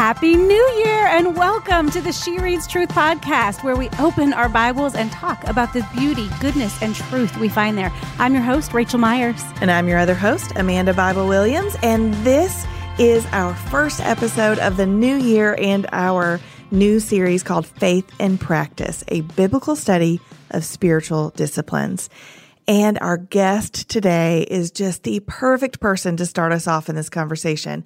[0.00, 4.48] Happy New Year and welcome to the She Reads Truth podcast, where we open our
[4.48, 7.92] Bibles and talk about the beauty, goodness, and truth we find there.
[8.18, 9.44] I'm your host, Raechel Myers.
[9.60, 11.76] And I'm your other host, Amanda Bible Williams.
[11.82, 12.66] And this
[12.98, 16.40] is our first episode of the new year and our
[16.70, 20.18] new series called Faith in Practice, a biblical study
[20.50, 22.08] of spiritual disciplines.
[22.66, 27.10] And our guest today is just the perfect person to start us off in this
[27.10, 27.84] conversation.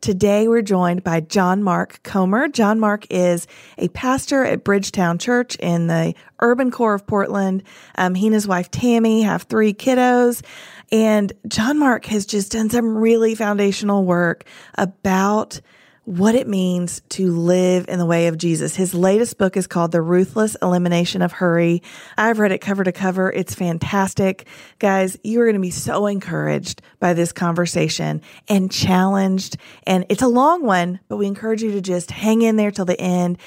[0.00, 2.48] Today we're joined by John Mark Comer.
[2.48, 7.62] John Mark is a pastor at Bridgetown Church in the urban core of Portland.
[7.96, 10.42] Um, he and his wife Tammy have three kiddos.
[10.90, 14.44] And John Mark has just done some really foundational work
[14.78, 15.60] about
[16.04, 18.74] what it means to live in the way of Jesus.
[18.74, 21.82] His latest book is called The Ruthless Elimination of Hurry.
[22.16, 23.30] I've read it cover to cover.
[23.30, 24.46] It's fantastic.
[24.78, 29.56] Guys, you are going to be so encouraged by this conversation and challenged.
[29.86, 32.86] And it's a long one, but we encourage you to just hang in there till
[32.86, 33.38] the end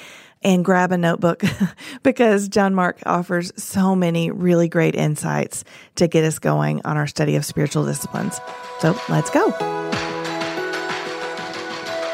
[0.44, 1.42] and grab a notebook
[2.02, 5.64] because John Mark offers so many really great insights
[5.96, 8.40] to get us going on our study of spiritual disciplines.
[8.78, 10.13] So let's go.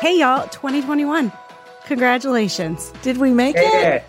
[0.01, 1.31] Hey, y'all, 2021.
[1.87, 2.91] Congratulations.
[3.03, 3.81] Did we make Yeah.
[3.97, 4.05] it?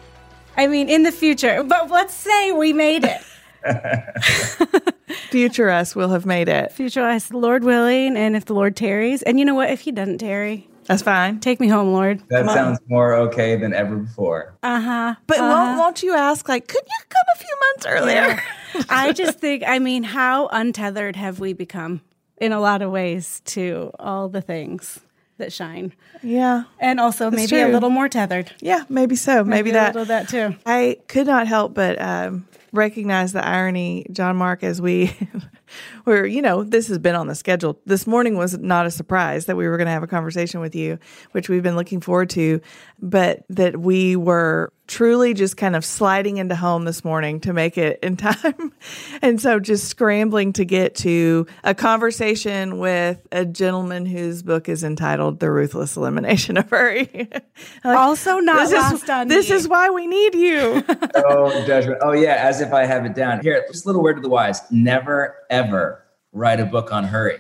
[0.58, 3.22] I mean, in the future, but let's say we made it.
[5.30, 6.72] Future us will have made it.
[6.72, 9.22] Future us, Lord willing, and if the Lord tarries.
[9.22, 9.70] And you know what?
[9.70, 11.40] If he doesn't tarry, That's fine.
[11.40, 12.22] take me home, Lord.
[12.30, 14.54] That sounds more okay than ever before.
[14.64, 15.16] Uh huh.
[15.28, 18.44] But won't, won't you ask, like, could you come a few months earlier?
[18.90, 22.02] I just think, I mean, how untethered have we become
[22.38, 25.00] in a lot of ways to all the things
[25.42, 25.94] that shine?
[26.24, 26.64] Yeah.
[26.80, 28.54] And also maybe a little more tethered.
[28.60, 29.44] Yeah, maybe so.
[29.44, 29.96] Maybe, a that.
[29.96, 30.56] little that too.
[30.66, 35.16] I could not help but um, recognize the irony, John Mark, as we
[36.06, 37.80] were, you know, this has been on the schedule.
[37.86, 40.76] This morning was not a surprise that we were going to have a conversation with
[40.76, 41.00] you,
[41.32, 42.62] which we've been looking forward to,
[43.02, 47.78] but that we were truly just kind of sliding into home this morning to make
[47.78, 48.74] it in time.
[49.22, 54.84] and so just scrambling to get to a conversation with a gentleman whose book is
[54.84, 57.30] entitled The Ruthless Elimination of Hurry.
[57.84, 59.56] Like, Also not this lost is, on This me.
[59.56, 60.84] is why we need you.
[61.16, 62.00] Oh, judgment.
[62.02, 63.42] Oh, yeah, as if I have it down.
[63.42, 64.62] Here, just a little word to the wise.
[64.72, 67.40] Never, ever write a book on hurry.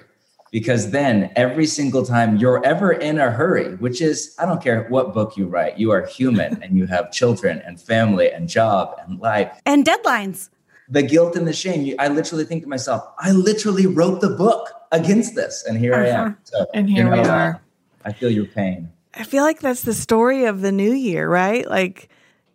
[0.51, 4.84] Because then every single time you're ever in a hurry, which is, I don't care
[4.89, 9.00] what book you write, you are human and you have children and family and job
[9.06, 9.50] and life.
[9.66, 10.50] And deadlines.
[10.90, 14.29] The guilt and the shame, you, I literally think to myself, I literally wrote the
[14.29, 15.63] book against this.
[15.66, 16.28] And here I am.
[16.28, 16.35] Uh-huh.
[16.44, 17.61] So, And here we uh, are.
[18.03, 18.91] I feel your pain.
[19.13, 21.69] I feel like that's the story of the new year, right?
[21.69, 22.09] Like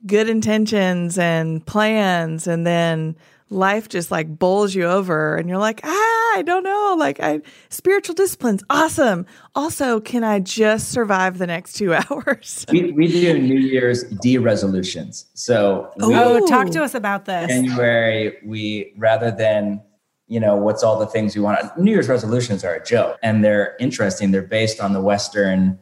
[0.06, 3.16] good intentions and plans, and then
[3.50, 5.88] life just like bowls you over, and you're like, ah,
[6.36, 6.96] I don't know.
[6.98, 9.24] Like, I spiritual disciplines, awesome.
[9.54, 12.66] Also, can I just survive the next two hours?
[12.70, 15.26] We, we do New Year's de-resolutions.
[15.34, 17.48] So we- Oh, talk to us about this.
[17.48, 19.82] January, we rather than
[20.28, 21.78] you know what's all the things we want.
[21.78, 24.32] New Year's resolutions are a joke, and they're interesting.
[24.32, 25.78] They're based on the Western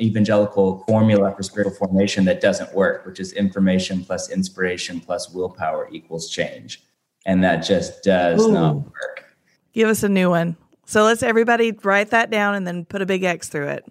[0.00, 5.88] evangelical formula for spiritual formation that doesn't work, which is information plus inspiration plus willpower
[5.92, 6.82] equals change,
[7.30, 8.50] and that just does Ooh.
[8.50, 9.36] not work.
[9.72, 10.56] Give us a new one.
[10.84, 13.84] So let's everybody write that down and then put a big X through it.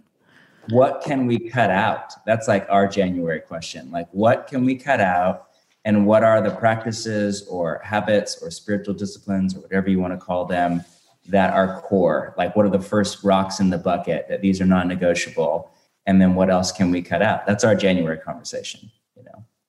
[0.71, 2.13] What can we cut out?
[2.25, 3.91] That's like our January question.
[3.91, 5.47] Like, what can we cut out?
[5.85, 10.19] And what are the practices or habits or spiritual disciplines or whatever you want to
[10.19, 10.83] call them
[11.29, 12.35] that are core?
[12.37, 15.71] Like, what are the first rocks in the bucket that these are non negotiable?
[16.05, 17.47] And then what else can we cut out?
[17.47, 18.91] That's our January conversation,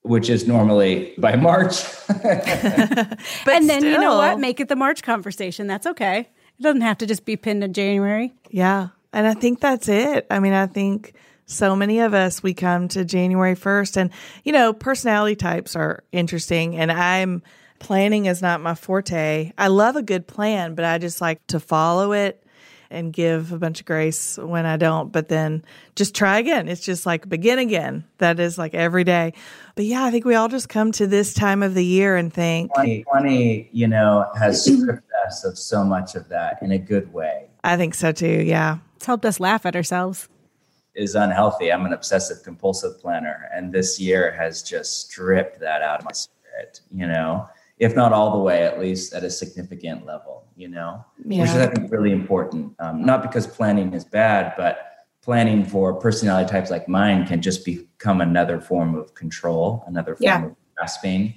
[0.03, 1.85] which is normally by March.
[3.45, 4.39] But and then you know what?
[4.39, 5.67] Make it the March conversation.
[5.67, 6.21] That's okay.
[6.21, 8.33] It doesn't have to just be pinned to January.
[8.51, 8.89] Yeah.
[9.13, 10.27] And I think that's it.
[10.31, 11.15] I mean, I think
[11.47, 14.11] so many of us, we come to January 1st and,
[14.45, 17.43] you know, personality types are interesting and I'm
[17.81, 19.53] planning is not my forte.
[19.59, 22.40] I love a good plan, but I just like to follow it
[22.91, 25.65] and give a bunch of grace when I don't, but then
[25.95, 26.69] just try again.
[26.69, 28.05] It's just like begin again.
[28.19, 29.33] That is like every day.
[29.77, 32.33] But yeah, I think we all just come to this time of the year and
[32.33, 37.13] think, 2020, you know, has stripped us of so much of that in a good
[37.13, 37.47] way.
[37.63, 38.43] I think so too.
[38.43, 38.79] Yeah.
[38.97, 40.29] It's helped us laugh at ourselves.
[40.95, 41.73] is unhealthy.
[41.73, 46.13] I'm an obsessive compulsive planner, and this year has just stripped that out of my
[46.13, 46.81] spirit.
[46.93, 47.49] You know,
[47.81, 50.45] if not all the way, at least at a significant level.
[50.57, 52.75] You know, which is I think really important.
[52.79, 57.65] Um, not because planning is bad, but planning for personality types like mine can just
[57.65, 60.45] become another form of control, another form Yeah.
[60.47, 61.35] of grasping,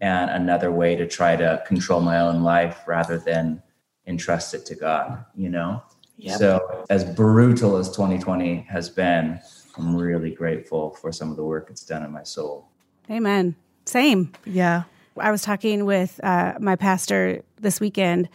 [0.00, 3.62] and another way to try to control my own life rather than
[4.06, 5.24] entrust it to God.
[5.34, 5.82] You know.
[6.16, 6.38] Yep.
[6.38, 9.40] So, as brutal as 2020 has been,
[9.76, 12.68] I'm really grateful for some of the work it's done in my soul.
[13.10, 13.56] Amen.
[13.86, 14.32] Same.
[14.44, 14.84] Yeah.
[15.18, 18.28] I was talking with uh, my pastor this weekend,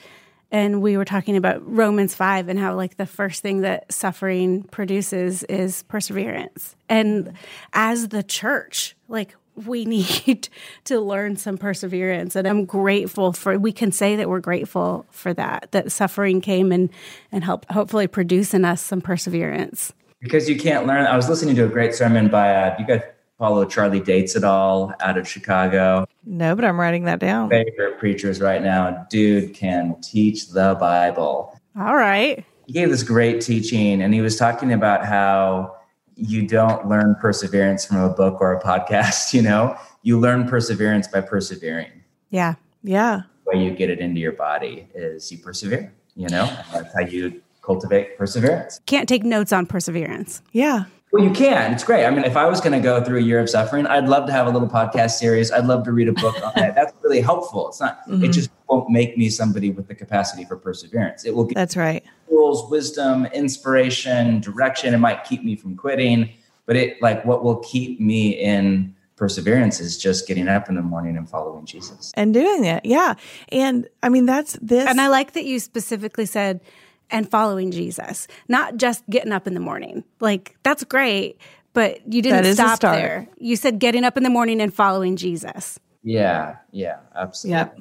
[0.52, 4.64] and we were talking about Romans 5 and how, like, the first thing that suffering
[4.64, 6.76] produces is perseverance.
[6.88, 7.34] And
[7.74, 9.36] as the church, like,
[9.66, 9.86] we
[10.26, 10.50] need
[10.86, 15.34] to learn some perseverance and i'm grateful for we can say that we're grateful for
[15.34, 16.92] that that suffering came and
[17.32, 21.56] and helped hopefully produce in us some perseverance because you can't learn i was listening
[21.56, 23.02] to a great sermon by uh, you guys
[23.38, 27.98] follow charlie dates at all out of chicago no but i'm writing that down favorite
[28.00, 34.02] preachers right now dude can teach the bible all right he gave this great teaching
[34.02, 35.74] and he was talking about how
[36.18, 39.78] you don't learn perseverance from a book or a podcast, you know?
[40.02, 41.92] You learn perseverance by persevering.
[42.30, 42.56] Yeah.
[42.84, 43.22] Yeah.
[43.46, 46.46] The way you get it into your body is you persevere, you know?
[46.74, 48.80] That's how you cultivate perseverance.
[48.86, 50.42] Can't take notes on perseverance.
[50.52, 50.86] Yeah.
[51.12, 51.72] Well, you can.
[51.72, 52.06] It's great.
[52.06, 54.26] I mean, if I was going to go through a year of suffering, I'd love
[54.28, 55.52] to have a little podcast series.
[55.52, 56.76] I'd love to read a book on that.
[56.76, 57.70] That's really helpful.
[57.70, 58.26] It's not, mm-hmm.
[58.26, 61.24] it just won't make me somebody with the capacity for perseverance.
[61.24, 62.04] It will give That's right.
[62.28, 64.94] Tools, wisdom, inspiration, direction.
[64.94, 66.30] It might keep me from quitting,
[66.66, 70.82] but it like what will keep me in perseverance is just getting up in the
[70.82, 72.12] morning and following Jesus.
[72.16, 72.86] And doing it.
[72.86, 73.16] Yeah.
[73.50, 74.88] And I mean, that's this.
[74.88, 76.62] And I like that you specifically said,
[77.10, 80.04] and following Jesus, not just getting up in the morning.
[80.20, 81.40] Like that's great,
[81.74, 83.28] but you didn't stop there.
[83.38, 85.80] You said getting up in the morning and following Jesus.
[86.04, 87.58] Yeah, yeah, absolutely.
[87.58, 87.80] Yep.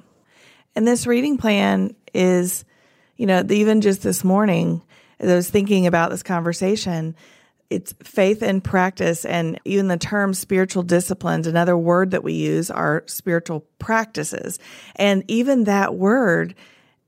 [0.75, 2.64] And this reading plan is,
[3.17, 4.82] you know, even just this morning,
[5.19, 7.14] as I was thinking about this conversation,
[7.70, 12.70] it's faith in practice and even the term spiritual disciplines another word that we use
[12.70, 14.58] are spiritual practices
[14.94, 16.55] and even that word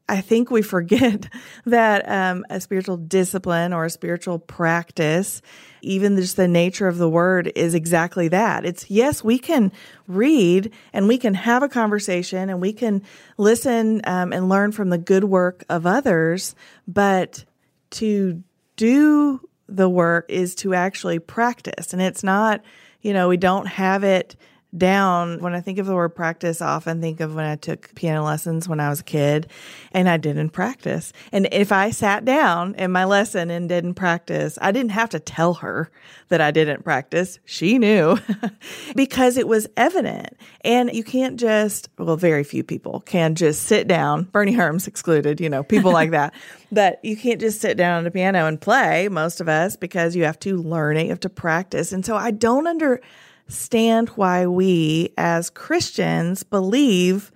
[0.08, 1.28] I think we forget
[1.66, 5.42] that um, a spiritual discipline or a spiritual practice,
[5.82, 8.64] even just the nature of the word, is exactly that.
[8.64, 9.72] It's yes, we can
[10.06, 13.02] read and we can have a conversation and we can
[13.36, 16.54] listen um, and learn from the good work of others,
[16.86, 17.44] but
[17.90, 18.42] to
[18.76, 21.92] do the work is to actually practice.
[21.92, 22.62] And it's not,
[23.02, 24.36] you know, we don't have it
[24.76, 25.40] down.
[25.40, 28.24] When I think of the word practice, I often think of when I took piano
[28.24, 29.48] lessons when I was a kid
[29.92, 31.12] and I didn't practice.
[31.32, 35.20] And if I sat down in my lesson and didn't practice, I didn't have to
[35.20, 35.90] tell her
[36.28, 37.38] that I didn't practice.
[37.46, 38.18] She knew
[38.94, 40.36] because it was evident.
[40.62, 45.40] And you can't just, well, very few people can just sit down, Bernie Herms excluded,
[45.40, 46.34] you know, people like that.
[46.70, 50.14] But you can't just sit down on the piano and play, most of us, because
[50.14, 51.92] you have to learn it, you have to practice.
[51.92, 53.00] And so I don't under,
[53.48, 57.32] stand why we as Christians believe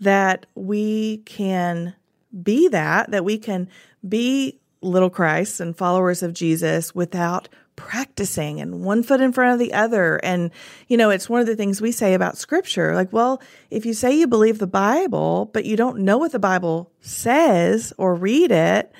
[0.00, 1.94] that we can
[2.42, 3.68] be that, that we can
[4.06, 9.58] be little Christ and followers of Jesus without practicing and one foot in front of
[9.58, 10.16] the other.
[10.16, 10.50] And,
[10.88, 12.94] you know, it's one of the things we say about scripture.
[12.94, 16.38] Like, well, if you say you believe the Bible, but you don't know what the
[16.38, 18.92] Bible says or read it,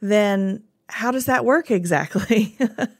[0.00, 2.56] then how does that work exactly?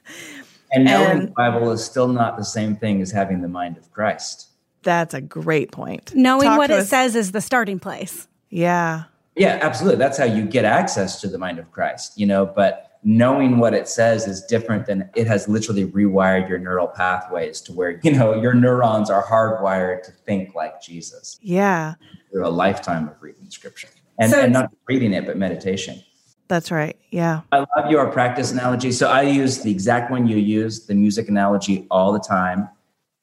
[0.73, 3.77] And knowing and, the Bible is still not the same thing as having the mind
[3.77, 4.49] of Christ.
[4.81, 6.13] That's a great point.
[6.15, 6.89] Knowing Talk what it us.
[6.89, 8.27] says is the starting place.
[8.49, 9.03] Yeah.
[9.35, 9.97] Yeah, absolutely.
[9.97, 13.73] That's how you get access to the mind of Christ, you know, but knowing what
[13.73, 18.11] it says is different than it has literally rewired your neural pathways to where, you
[18.11, 21.39] know, your neurons are hardwired to think like Jesus.
[21.41, 21.95] Yeah.
[22.31, 23.89] Through a lifetime of reading scripture.
[24.19, 26.01] And, so and not reading it, but meditation.
[26.53, 26.95] That's right.
[27.09, 27.41] Yeah.
[27.51, 28.91] I love your practice analogy.
[28.91, 32.69] So I use the exact one you use, the music analogy all the time.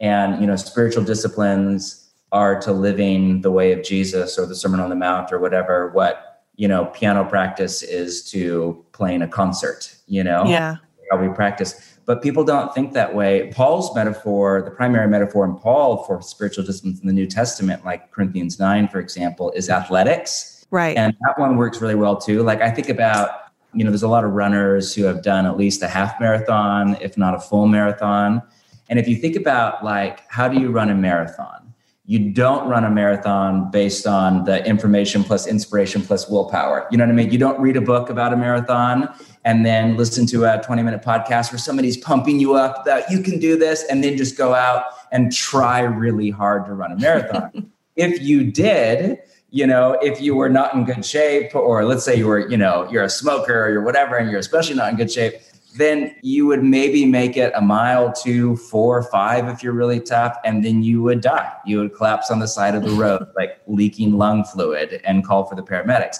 [0.01, 4.81] And, you know, spiritual disciplines are to living the way of Jesus or the Sermon
[4.81, 9.95] on the Mount or whatever, what, you know, piano practice is to playing a concert,
[10.09, 10.45] you know?
[10.45, 10.79] Yeah.
[11.13, 11.99] How we practice.
[12.07, 13.53] But people don't think that way.
[13.55, 18.11] Paul's metaphor, the primary metaphor in Paul for spiritual disciplines in the New Testament, like
[18.11, 20.97] Corinthians 9, for example, is athletics Right.
[20.97, 22.43] And that one works really well too.
[22.43, 23.31] Like I think about,
[23.75, 26.97] you know, there's a lot of runners who have done at least a half marathon,
[27.01, 28.43] if not a full marathon.
[28.89, 31.73] And if you think about like, how do you run a marathon?
[32.07, 36.89] You don't run a marathon based on the information plus inspiration plus willpower.
[36.91, 37.31] You know what I mean?
[37.31, 39.09] You don't read a book about a marathon
[39.45, 43.23] and then listen to a 20 minute podcast where somebody's pumping you up that you
[43.23, 46.97] can do this and then just go out and try really hard to run a
[46.97, 47.71] marathon.
[47.97, 52.17] if you did, you know, if you were not in good shape, or let's say
[52.17, 54.97] you were, you know, you're a smoker or you're whatever, and you're especially not in
[54.97, 55.35] good shape,
[55.77, 60.37] then you would maybe make it a mile, two, four, five if you're really tough,
[60.45, 61.53] and then you would die.
[61.67, 65.45] You would collapse on the side of the road, like leaking lung fluid, and call
[65.45, 66.19] for the paramedics.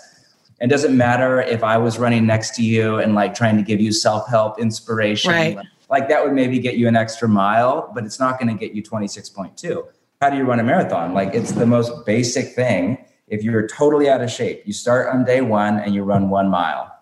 [0.61, 3.81] It doesn't matter if I was running next to you and like trying to give
[3.81, 5.31] you self help, inspiration.
[5.31, 5.59] Right.
[5.89, 8.75] Like that would maybe get you an extra mile, but it's not going to get
[8.75, 9.85] you 26.2.
[10.21, 11.15] How do you run a marathon?
[11.15, 12.99] Like it's the most basic thing.
[13.31, 16.51] If you're totally out of shape, you start on day one and you run one
[16.51, 16.93] mile.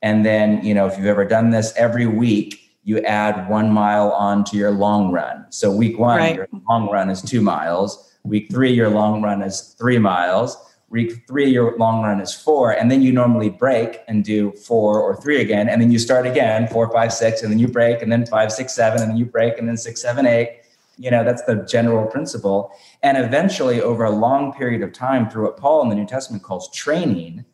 [0.00, 4.10] And then, you know, if you've ever done this every week, you add one mile
[4.10, 5.46] on to your long run.
[5.50, 6.36] So week one, Right.
[6.36, 8.10] your long run is two miles.
[8.24, 10.56] Week three, your long run is three miles.
[10.88, 12.70] Week three, your long run is four.
[12.72, 15.68] And then you normally break and do four or three again.
[15.68, 18.52] And then you start again, four, five, six, and then you break, and then five,
[18.52, 20.60] six, seven, and then you break, and then six, seven, eight.
[20.96, 22.72] You know, that's the general principle.
[23.02, 26.42] And eventually, over a long period of time, through what Paul in the New Testament
[26.42, 27.44] calls training,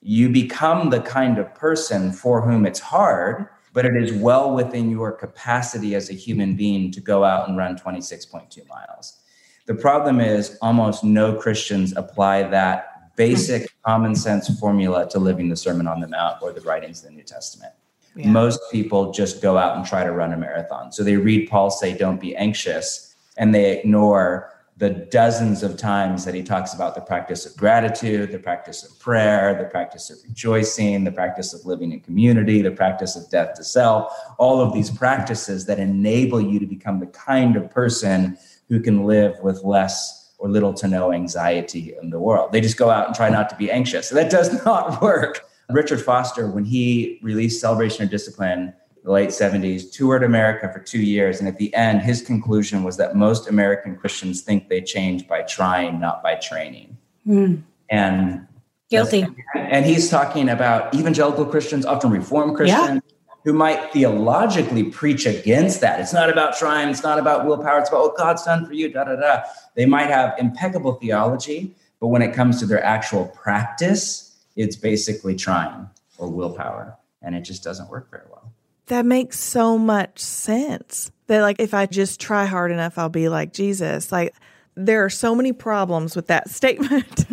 [0.00, 4.90] you become the kind of person for whom it's hard, but it is well within
[4.90, 9.20] your capacity as a human being to go out and run 26.2 miles.
[9.66, 13.90] The problem is almost no Christians apply that basic hmm.
[13.90, 17.16] common sense formula to living the Sermon on the Mount or the writings of the
[17.16, 17.72] New Testament.
[18.16, 18.30] Yeah.
[18.30, 20.92] Most people just go out and try to run a marathon.
[20.92, 26.24] So they read Paul say, Don't be anxious, and they ignore the dozens of times
[26.24, 30.18] that he talks about the practice of gratitude, the practice of prayer, the practice of
[30.24, 34.72] rejoicing, the practice of living in community, the practice of death to self, all of
[34.72, 38.36] these practices that enable you to become the kind of person
[38.68, 42.50] who can live with less or little to no anxiety in the world.
[42.50, 44.08] They just go out and try not to be anxious.
[44.08, 45.48] So that does not work.
[45.70, 50.78] Richard Foster, when he released Celebration of Discipline, in the late 70s, toured America for
[50.78, 51.38] two years.
[51.38, 55.42] And at the end, his conclusion was that most American Christians think they change by
[55.42, 56.96] trying, not by training.
[57.24, 57.56] Hmm.
[57.90, 58.46] And
[58.90, 59.26] Guilty.
[59.54, 63.02] and he's talking about evangelical Christians, often Reformed Christians,
[63.44, 66.00] who might theologically preach against that.
[66.00, 68.90] It's not about trying, it's not about willpower, it's about what God's done for you,
[68.90, 69.42] da da da.
[69.74, 75.34] They might have impeccable theology, but when it comes to their actual practice, it's basically
[75.34, 76.96] trying or willpower.
[77.22, 78.52] And it just doesn't work very well.
[78.86, 81.10] That makes so much sense.
[81.26, 84.12] That like if I just try hard enough, I'll be like Jesus.
[84.12, 84.34] Like
[84.74, 87.26] there are so many problems with that statement.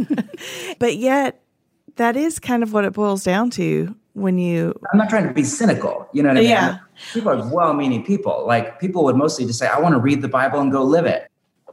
[0.79, 1.41] but yet
[1.97, 5.33] that is kind of what it boils down to when you I'm not trying to
[5.33, 6.07] be cynical.
[6.13, 6.49] You know what I mean?
[6.49, 6.79] Yeah.
[7.13, 8.45] People are well meaning people.
[8.45, 11.05] Like people would mostly just say, I want to read the Bible and go live
[11.05, 11.30] it.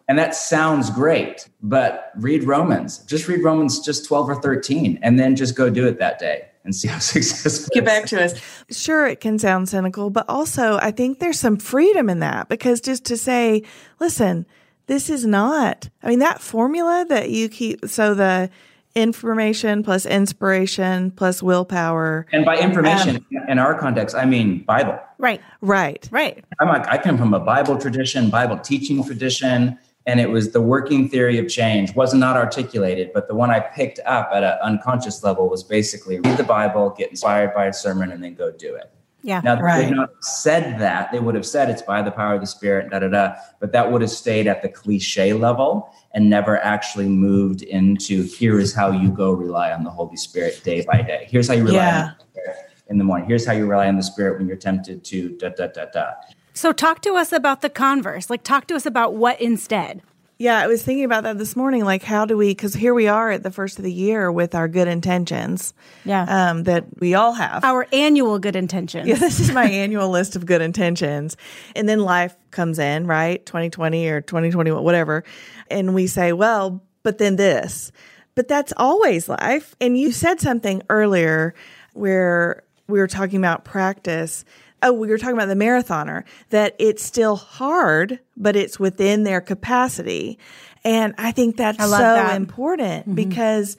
[0.09, 2.99] And that sounds great, but read Romans.
[3.01, 6.47] Just read Romans just 12 or 13 and then just go do it that day
[6.65, 7.69] and see how successful.
[7.75, 8.41] get back to us.
[8.71, 12.81] Sure, it can sound cynical, but also I think there's some freedom in that because
[12.81, 13.63] just to say,
[14.01, 14.47] listen,
[14.87, 18.49] this is not, I mean, that formula that you keep, so the
[18.95, 22.27] information plus inspiration plus willpower.
[22.33, 24.99] And by information, um, in our context, I mean Bible.
[25.19, 25.41] Right.
[25.61, 26.09] Right.
[26.11, 26.45] Right.
[26.61, 30.61] I'm like, I come from a Bible tradition, Bible teaching tradition, and it was the
[30.61, 34.57] working theory of change was not articulated, but the one I picked up at an
[34.63, 38.51] unconscious level was basically read the Bible, get inspired by a sermon, and then go
[38.51, 38.91] do it.
[39.23, 39.41] Yeah.
[39.45, 39.85] Now, if Right.
[39.85, 42.89] they not said that, they would have said it's by the power of the Spirit,
[42.91, 43.35] da da da.
[43.61, 48.61] But that would have stayed at the cliche level and never actually moved into here
[48.61, 51.27] is how you go rely on the Holy Spirit day by day.
[51.29, 52.03] Here's how you rely Yeah.
[52.05, 52.57] on the Spirit
[52.89, 53.29] in the morning.
[53.29, 56.13] Here's how you rely on the Spirit when you're tempted to da da da da.
[56.59, 58.29] So talk to us about the converse.
[58.29, 60.03] Like talk to us about what instead.
[60.39, 61.85] Yeah, I was thinking about that this morning.
[61.85, 64.55] Like, how do we, because here we are at the first of the year with
[64.57, 65.73] our good intentions
[66.05, 66.25] Yeah.
[66.51, 67.65] um, that we all have.
[67.65, 69.07] Our annual good intentions.
[69.09, 71.37] Yeah, this is my annual list of good intentions.
[71.77, 73.45] And then life comes in, right?
[73.47, 75.23] 2020 or 2021, whatever.
[75.71, 77.93] And we say, well, but then this.
[78.35, 79.77] But that's always life.
[79.81, 81.55] And you said something earlier
[81.95, 84.45] where we were talking about practice.
[84.83, 89.41] Oh, we were talking about the marathoner, that it's still hard, but it's within their
[89.41, 90.39] capacity.
[90.85, 92.37] And I think that's I so that.
[92.37, 93.77] important because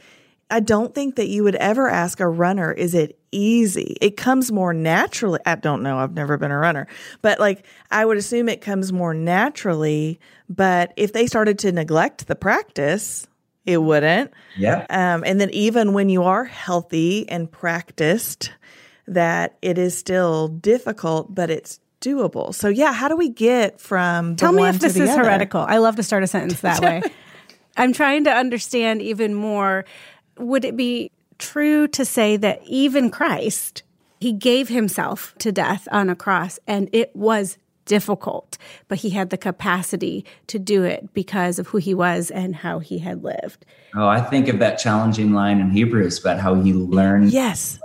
[0.51, 3.98] I don't think that you would ever ask a runner, is it easy?
[4.01, 5.39] It comes more naturally.
[5.46, 6.00] I don't know.
[6.00, 6.88] I've never been a runner,
[7.22, 10.20] but like I would assume it comes more naturally.
[10.50, 13.27] But if they started to neglect the practice,
[13.65, 14.32] it wouldn't.
[14.58, 14.88] Yeah.
[14.89, 18.51] Um, and then even when you are healthy and practiced,
[19.13, 22.54] that it is still difficult, but it's doable.
[22.54, 25.24] So yeah, how do we get from the Tell me if to this is other?
[25.24, 25.62] heretical.
[25.62, 27.01] I love to start a sentence that way.
[27.78, 29.86] I'm trying to understand even more.
[30.38, 33.84] Would it be true to say that even Christ,
[34.20, 39.32] he gave himself to death on a cross and it was difficult, but he had
[39.32, 43.66] the capacity to do it because of who he was and how he had lived?
[43.96, 47.80] Oh, I think of that challenging line in Hebrews about how he learned Yes.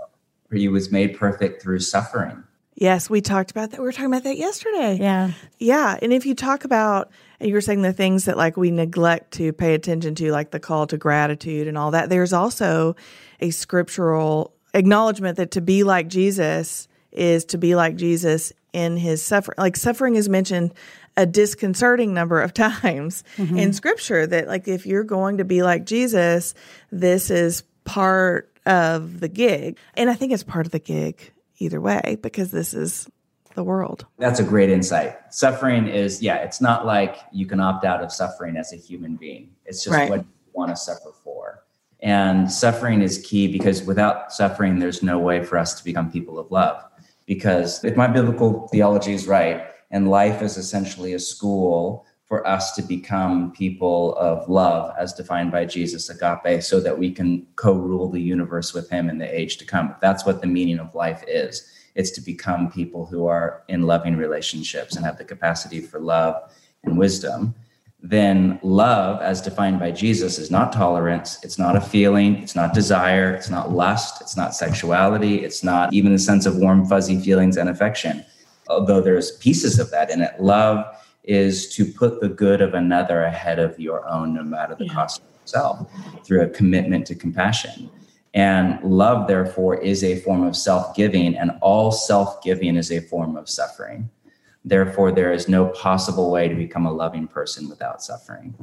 [0.52, 2.44] He was made perfect through suffering.
[2.76, 3.80] Yes, we talked about that.
[3.80, 4.98] We were talking about that yesterday.
[5.00, 5.30] Yeah.
[5.58, 5.96] Yeah.
[6.02, 9.32] And if you talk about, and you were saying the things that like we neglect
[9.34, 12.96] to pay attention to, like the call to gratitude and all that, there's also
[13.40, 19.22] a scriptural acknowledgement that to be like Jesus is to be like Jesus in his
[19.22, 19.54] suffering.
[19.56, 20.74] Like suffering is mentioned
[21.16, 23.56] a disconcerting number of times mm-hmm.
[23.56, 26.54] in scripture that like if you're going to be like Jesus,
[26.90, 29.78] this is part of the gig.
[29.96, 33.08] And I think it's part of the gig either way because this is
[33.54, 34.06] the world.
[34.18, 35.16] That's a great insight.
[35.30, 39.16] Suffering is, yeah, it's not like you can opt out of suffering as a human
[39.16, 39.50] being.
[39.64, 40.10] It's just right.
[40.10, 41.64] what you want to suffer for.
[42.00, 46.38] And suffering is key because without suffering, there's no way for us to become people
[46.38, 46.82] of love.
[47.26, 52.04] Because if my biblical theology is right, and life is essentially a school
[52.34, 57.12] for us to become people of love as defined by Jesus agape so that we
[57.12, 59.94] can co-rule the universe with him in the age to come.
[60.00, 61.70] That's what the meaning of life is.
[61.94, 66.52] It's to become people who are in loving relationships and have the capacity for love
[66.82, 67.54] and wisdom.
[68.00, 72.74] Then love as defined by Jesus is not tolerance, it's not a feeling, it's not
[72.74, 77.20] desire, it's not lust, it's not sexuality, it's not even the sense of warm fuzzy
[77.20, 78.24] feelings and affection
[78.68, 80.40] although there's pieces of that in it.
[80.40, 80.86] Love
[81.24, 84.94] is to put the good of another ahead of your own, no matter the yeah.
[84.94, 85.90] cost of yourself,
[86.24, 87.90] through a commitment to compassion.
[88.34, 93.00] And love, therefore, is a form of self giving, and all self giving is a
[93.00, 94.10] form of suffering.
[94.64, 98.54] Therefore, there is no possible way to become a loving person without suffering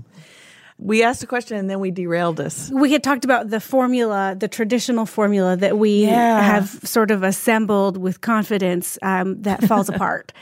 [0.81, 2.71] we asked a question and then we derailed us.
[2.73, 6.41] We had talked about the formula, the traditional formula that we yeah.
[6.41, 10.33] have sort of assembled with confidence um, that falls apart.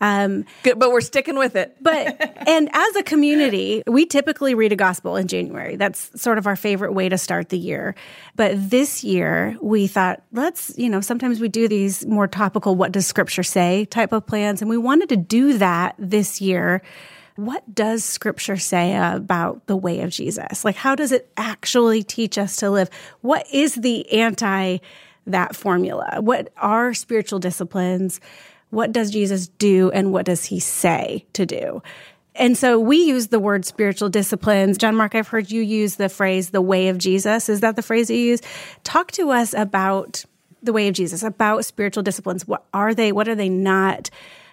[0.00, 1.76] Um, Good, but we're sticking with it.
[1.80, 1.96] but
[2.48, 5.76] and as a community, we typically read a gospel in January.
[5.76, 7.94] That's sort of our favorite way to start the year.
[8.34, 12.90] But this year, we thought let's you know sometimes we do these more topical "What
[12.90, 16.82] does Scripture say?" type of plans, and we wanted to do that this year
[17.36, 20.64] what does scripture say about the way of Jesus?
[20.64, 22.88] Like, how does it actually teach us to live?
[23.22, 24.78] What is the anti
[25.26, 26.20] that formula?
[26.20, 28.20] What are spiritual disciplines?
[28.70, 31.82] What does Jesus do and what does he say to do?
[32.36, 34.76] And so we use the word spiritual disciplines.
[34.76, 37.48] John Mark, I've heard you use the phrase the way of Jesus.
[37.48, 38.40] Is that the phrase you use?
[38.82, 40.24] Talk to us about
[40.62, 42.46] the way of Jesus, about spiritual disciplines.
[42.46, 43.12] What are they?
[43.12, 44.10] What are they not?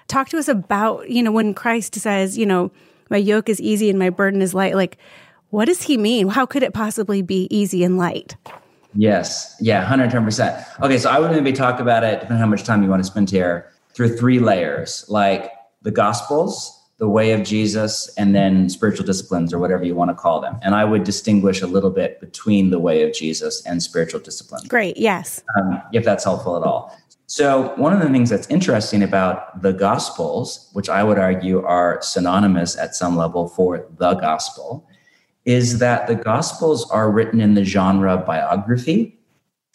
[0.07, 2.71] Talk to us about, you know, when Christ says, you know,
[3.09, 4.75] my yoke is easy and my burden is light.
[4.75, 4.97] Like,
[5.49, 6.29] what does he mean?
[6.29, 8.35] How could it possibly be easy and light?
[8.93, 9.55] Yes.
[9.59, 10.81] Yeah, 110%.
[10.81, 13.03] Okay, so I would maybe talk about it, depending on how much time you want
[13.03, 18.69] to spend here, through three layers like the Gospels, the way of Jesus, and then
[18.69, 20.57] spiritual disciplines or whatever you want to call them.
[20.61, 24.67] And I would distinguish a little bit between the way of Jesus and spiritual disciplines.
[24.67, 24.97] Great.
[24.97, 25.41] Yes.
[25.57, 26.95] Um, if that's helpful at all.
[27.31, 31.97] So, one of the things that's interesting about the Gospels, which I would argue are
[32.01, 34.85] synonymous at some level for the gospel,
[35.45, 39.17] is that the Gospels are written in the genre of biography.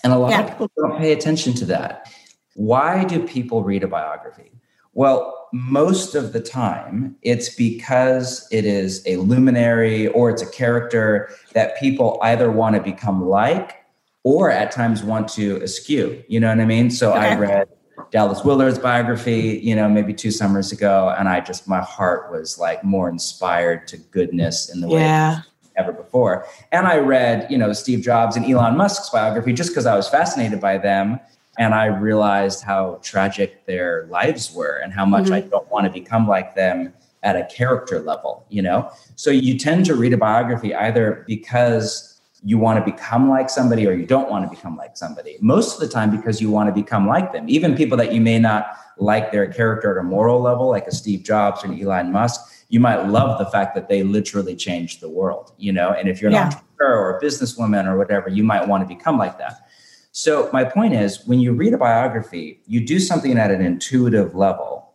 [0.04, 0.42] And a lot yeah.
[0.42, 2.12] of people don't pay attention to that.
[2.56, 4.52] Why do people read a biography?
[4.92, 11.30] Well, most of the time, it's because it is a luminary or it's a character
[11.54, 13.85] that people either want to become like
[14.26, 16.20] or at times want to eschew.
[16.26, 16.90] You know what I mean?
[16.90, 17.28] So okay.
[17.28, 17.68] I read
[18.10, 22.58] Dallas Willard's biography, you know, maybe two summers ago, and I just my heart was
[22.58, 25.36] like more inspired to goodness in the yeah.
[25.36, 25.42] way
[25.76, 26.44] ever before.
[26.72, 30.08] And I read, you know, Steve Jobs and Elon Musk's biography just because I was
[30.08, 31.20] fascinated by them.
[31.56, 35.34] And I realized how tragic their lives were and how much mm-hmm.
[35.34, 38.90] I don't want to become like them at a character level, you know?
[39.14, 42.15] So you tend to read a biography either because
[42.46, 45.36] you want to become like somebody or you don't want to become like somebody.
[45.40, 47.44] Most of the time, because you want to become like them.
[47.48, 50.94] Even people that you may not like their character at a moral level, like a
[50.94, 55.00] Steve Jobs or an Elon Musk, you might love the fact that they literally changed
[55.00, 55.90] the world, you know?
[55.90, 56.44] And if you're an yeah.
[56.44, 59.68] entrepreneur or a businesswoman or whatever, you might want to become like that.
[60.12, 64.36] So, my point is when you read a biography, you do something at an intuitive
[64.36, 64.92] level.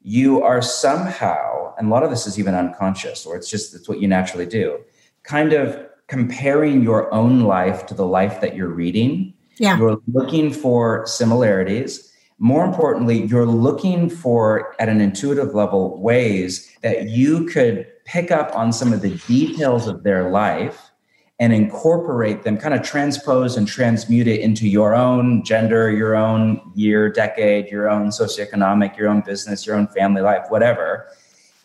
[0.00, 3.90] You are somehow, and a lot of this is even unconscious, or it's just it's
[3.90, 4.80] what you naturally do,
[5.22, 9.34] kind of comparing your own life to the life that you're reading.
[9.58, 9.78] Yeah.
[9.78, 12.10] You're looking for similarities.
[12.38, 18.54] More importantly, you're looking for, at an intuitive level, ways that you could pick up
[18.54, 20.90] on some of the details of their life
[21.40, 26.60] and incorporate them, kind of transpose and transmute it into your own gender, your own
[26.74, 31.08] year, decade, your own socioeconomic, your own business, your own family life, whatever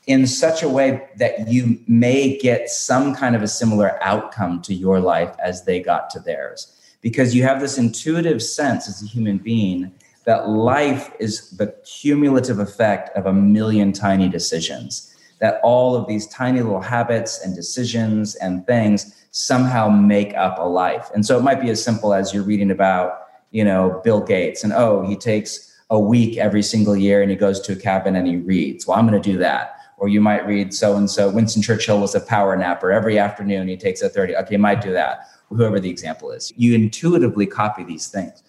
[0.09, 4.73] in such a way that you may get some kind of a similar outcome to
[4.73, 6.75] your life as they got to theirs.
[7.01, 9.93] Because you have this intuitive sense as a human being
[10.25, 16.25] that life is the cumulative effect of a million tiny decisions, that all of these
[16.27, 21.11] tiny little habits and decisions and things somehow make up a life.
[21.13, 24.63] And so it might be as simple as you're reading about, you know, Bill Gates
[24.63, 28.15] and oh, he takes a week every single year and he goes to a cabin
[28.15, 28.87] and he reads.
[28.87, 29.75] Well, I'm going to do that.
[29.99, 31.29] Or you might read so and so.
[31.29, 32.91] Winston Churchill was a power napper.
[32.91, 34.35] Every afternoon he takes a 30.
[34.37, 35.27] Okay, you might do that.
[35.49, 36.53] Whoever the example is.
[36.55, 38.43] You intuitively copy these things.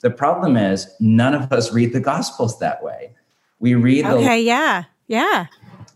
[0.00, 3.12] The problem is none of us read the gospels that way.
[3.60, 4.84] We read the Okay, yeah.
[5.06, 5.46] Yeah.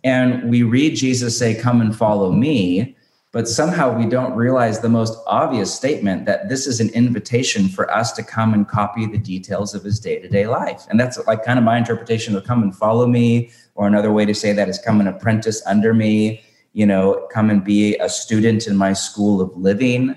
[0.05, 2.96] And we read Jesus say, Come and follow me
[3.33, 7.88] but somehow we don't realize the most obvious statement that this is an invitation for
[7.93, 10.87] us to come and copy the details of his day-to-day life.
[10.90, 14.25] And that's like kind of my interpretation of come and follow me or another way
[14.25, 18.09] to say that is come and apprentice under me you know come and be a
[18.09, 20.16] student in my school of living.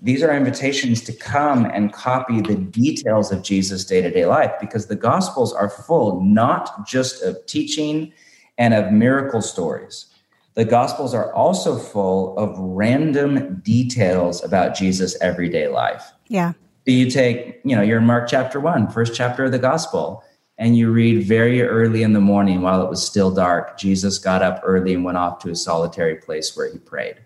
[0.00, 4.96] These are invitations to come and copy the details of jesus day-to-day life because the
[4.96, 8.12] gospels are full not just of teaching
[8.58, 10.06] and of miracle stories
[10.54, 16.12] the Gospels are also full of random details about Jesus' everyday life.
[16.28, 16.52] Yeah.
[16.86, 20.22] So you take, you know, you're in Mark chapter one, first chapter of the Gospel,
[20.58, 24.42] and you read very early in the morning while it was still dark, Jesus got
[24.42, 27.16] up early and went off to a solitary place where he prayed.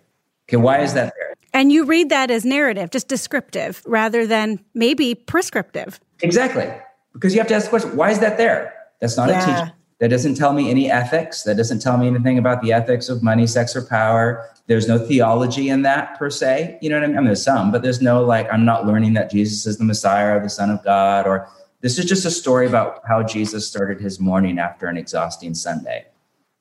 [0.48, 1.34] Okay, why is that there?
[1.52, 5.98] And you read that as narrative, just descriptive rather than maybe prescriptive.
[6.20, 6.70] Exactly.
[7.14, 8.74] Because you have to ask the question, why is that there?
[9.00, 9.42] That's not yeah.
[9.42, 9.72] a teaching.
[9.98, 11.42] That doesn't tell me any ethics.
[11.44, 14.46] That doesn't tell me anything about the ethics of money, sex, or power.
[14.66, 16.78] There's no theology in that per se.
[16.82, 17.16] You know what I mean?
[17.16, 19.84] I mean, there's some, but there's no like, I'm not learning that Jesus is the
[19.84, 21.48] Messiah or the Son of God, or
[21.80, 26.04] this is just a story about how Jesus started his morning after an exhausting Sunday.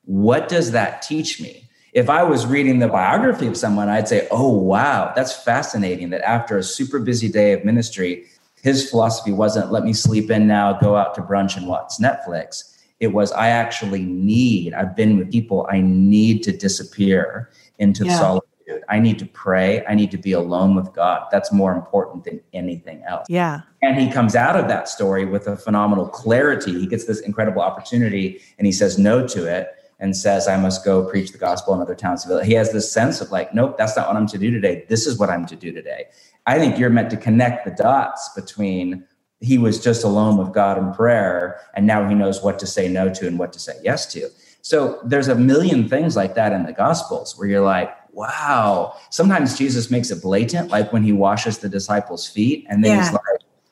[0.04, 1.68] What does that teach me?
[1.92, 6.22] If I was reading the biography of someone, I'd say, oh, wow, that's fascinating that
[6.22, 8.26] after a super busy day of ministry,
[8.62, 12.75] his philosophy wasn't let me sleep in now, go out to brunch and watch Netflix
[13.00, 18.18] it was, I actually need, I've been with people, I need to disappear into yeah.
[18.18, 18.50] solitude.
[18.88, 19.84] I need to pray.
[19.86, 21.28] I need to be alone with God.
[21.30, 23.26] That's more important than anything else.
[23.28, 23.60] Yeah.
[23.82, 26.72] And he comes out of that story with a phenomenal clarity.
[26.80, 29.68] He gets this incredible opportunity and he says no to it
[30.00, 32.26] and says, I must go preach the gospel in other towns.
[32.44, 34.84] He has this sense of like, nope, that's not what I'm to do today.
[34.88, 36.06] This is what I'm to do today.
[36.46, 39.04] I think you're meant to connect the dots between
[39.40, 42.88] he was just alone with God in prayer, and now he knows what to say
[42.88, 44.30] no to and what to say yes to.
[44.62, 48.96] So there's a million things like that in the Gospels where you're like, wow.
[49.10, 53.04] Sometimes Jesus makes it blatant, like when he washes the disciples' feet, and then yeah.
[53.04, 53.22] he's like,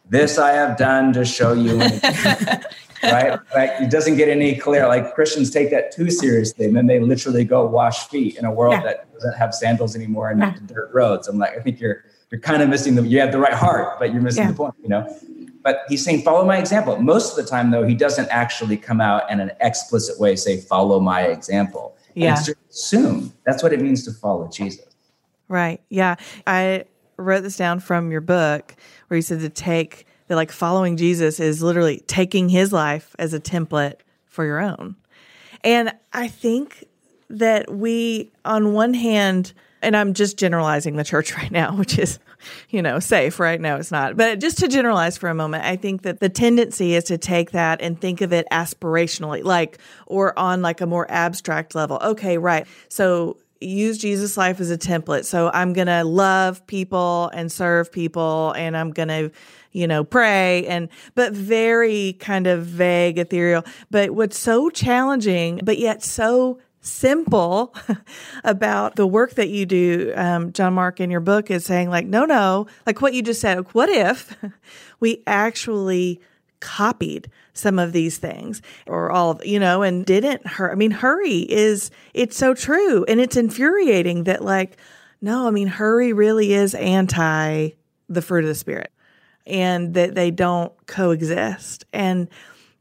[0.08, 1.78] this I have done to show you.
[3.02, 3.38] right?
[3.54, 4.86] Like it doesn't get any clear.
[4.86, 8.52] Like Christians take that too seriously, and then they literally go wash feet in a
[8.52, 8.82] world yeah.
[8.82, 10.54] that doesn't have sandals anymore and yeah.
[10.66, 11.26] dirt roads.
[11.26, 13.02] I'm like, I think you're you're kind of missing the.
[13.02, 14.50] You have the right heart, but you're missing yeah.
[14.50, 14.74] the point.
[14.82, 15.18] You know
[15.64, 16.96] but he's saying follow my example.
[17.00, 20.60] Most of the time though he doesn't actually come out in an explicit way say
[20.60, 21.96] follow my example.
[22.14, 22.40] Yeah.
[22.70, 24.86] assume that's what it means to follow jesus.
[25.48, 25.80] Right.
[25.88, 26.14] Yeah.
[26.46, 26.84] I
[27.16, 28.76] wrote this down from your book
[29.08, 33.34] where you said to take that like following jesus is literally taking his life as
[33.34, 33.96] a template
[34.26, 34.94] for your own.
[35.64, 36.84] And i think
[37.30, 42.18] that we on one hand and i'm just generalizing the church right now which is
[42.70, 43.60] you know, safe, right?
[43.60, 44.16] No, it's not.
[44.16, 47.52] But just to generalize for a moment, I think that the tendency is to take
[47.52, 51.98] that and think of it aspirationally, like, or on like a more abstract level.
[52.02, 52.66] Okay, right.
[52.88, 55.24] So use Jesus' life as a template.
[55.24, 59.30] So I'm going to love people and serve people and I'm going to,
[59.72, 63.64] you know, pray and, but very kind of vague, ethereal.
[63.90, 67.74] But what's so challenging, but yet so simple
[68.44, 72.06] about the work that you do, um, John Mark, in your book is saying, like,
[72.06, 74.36] no, no, like what you just said, what if
[75.00, 76.20] we actually
[76.60, 80.72] copied some of these things or all of, you know, and didn't hurry.
[80.72, 83.04] I mean, hurry is, it's so true.
[83.04, 84.76] And it's infuriating that, like,
[85.20, 87.70] no, I mean, hurry really is anti
[88.08, 88.92] the fruit of the Spirit
[89.46, 91.84] and that they don't coexist.
[91.92, 92.28] And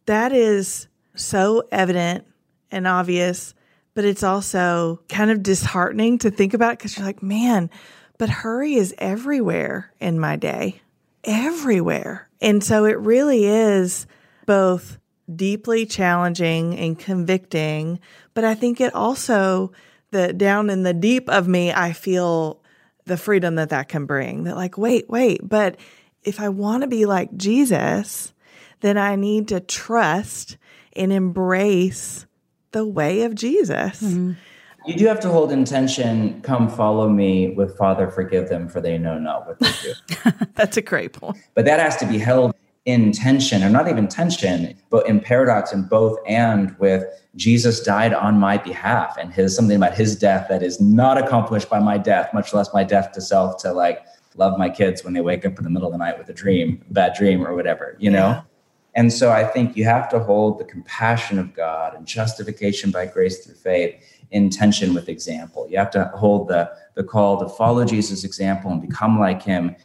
[0.06, 2.26] that is so evident
[2.72, 3.54] and obvious
[3.94, 7.70] but it's also kind of disheartening to think about because you're like, man,
[8.18, 10.82] but hurry is everywhere in my day,
[11.24, 12.30] everywhere.
[12.42, 14.08] And so it really is
[14.46, 14.98] both
[15.34, 18.00] deeply challenging and convicting,
[18.34, 19.72] but I think it also,
[20.12, 22.62] the down in the deep of me, I feel
[23.06, 24.44] the freedom that that can bring.
[24.44, 25.78] That, like, wait, wait, but
[26.24, 28.34] if I want to be like Jesus,
[28.82, 30.58] then I need to trust
[30.96, 32.26] and embrace
[32.74, 34.02] the way of Jesus.
[34.02, 34.34] Mm-hmm.
[34.86, 38.82] You do have to hold in tension, come follow me with Father, forgive them, for
[38.82, 40.32] they know not what they do.
[40.56, 41.38] That's a great point.
[41.54, 45.72] But that has to be held in tension, or not even tension, but in paradox
[45.72, 47.06] in both and with
[47.38, 51.70] Jesus died on my behalf and his something about his death that is not accomplished
[51.70, 54.06] by my death, much less my death to self to like
[54.36, 56.34] love my kids when they wake up in the middle of the night with a
[56.34, 58.44] dream, bad dream or whatever, you know?
[58.96, 63.08] And so I think you have to hold the compassion of God and justification by
[63.08, 63.96] grace through faith
[64.32, 65.68] in tension with example.
[65.70, 69.76] You have to hold the, the call to follow Jesus' example and become like him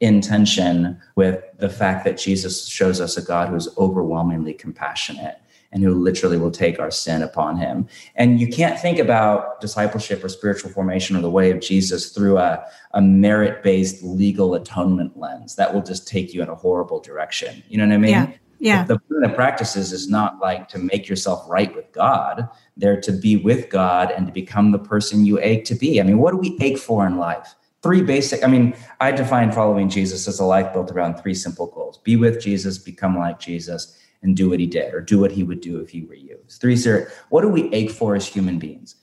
[0.00, 5.38] in tension with the fact that Jesus shows us a God who is overwhelmingly compassionate
[5.72, 7.86] and who literally will take our sin upon him.
[8.14, 12.38] And you can't think about discipleship or spiritual formation or the way of Jesus through
[12.38, 15.56] a, a merit based legal atonement lens.
[15.56, 17.62] That will just take you in a horrible direction.
[17.68, 18.10] You know what I mean?
[18.10, 18.32] Yeah.
[18.60, 18.84] Yeah.
[18.84, 22.48] The, the practices is not like to make yourself right with God.
[22.76, 26.00] They're to be with God and to become the person you ache to be.
[26.00, 27.54] I mean, what do we ache for in life?
[27.82, 31.68] Three basic, I mean, I define following Jesus as a life built around three simple
[31.68, 35.32] goals be with Jesus, become like Jesus, and do what he did or do what
[35.32, 36.38] he would do if he were you.
[36.48, 38.96] Three, sir, what do we ache for as human beings?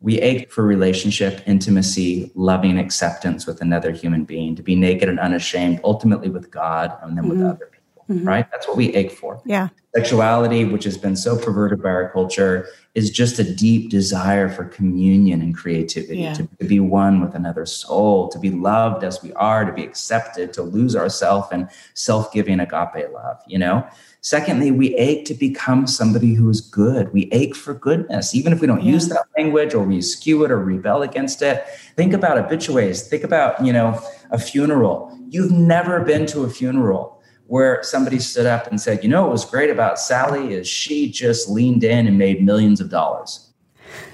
[0.00, 5.18] We ache for relationship, intimacy, loving acceptance with another human being, to be naked and
[5.18, 7.40] unashamed, ultimately with God and then mm-hmm.
[7.40, 8.28] with other people, mm-hmm.
[8.28, 8.50] right?
[8.50, 9.40] That's what we ache for.
[9.46, 9.68] Yeah.
[9.96, 14.64] Sexuality, which has been so perverted by our culture, is just a deep desire for
[14.64, 16.34] communion and creativity, yeah.
[16.34, 19.84] to, to, be one with another soul, to be loved as we are, to be
[19.84, 23.86] accepted, to lose ourself in self giving agape love, you know?
[24.24, 27.12] Secondly, we ache to become somebody who is good.
[27.12, 28.92] We ache for goodness, even if we don't yeah.
[28.92, 31.66] use that language or we skew it or rebel against it.
[31.94, 33.06] Think about obituaries.
[33.06, 35.14] Think about, you know, a funeral.
[35.28, 39.32] You've never been to a funeral where somebody stood up and said, you know, what
[39.32, 43.52] was great about Sally is she just leaned in and made millions of dollars.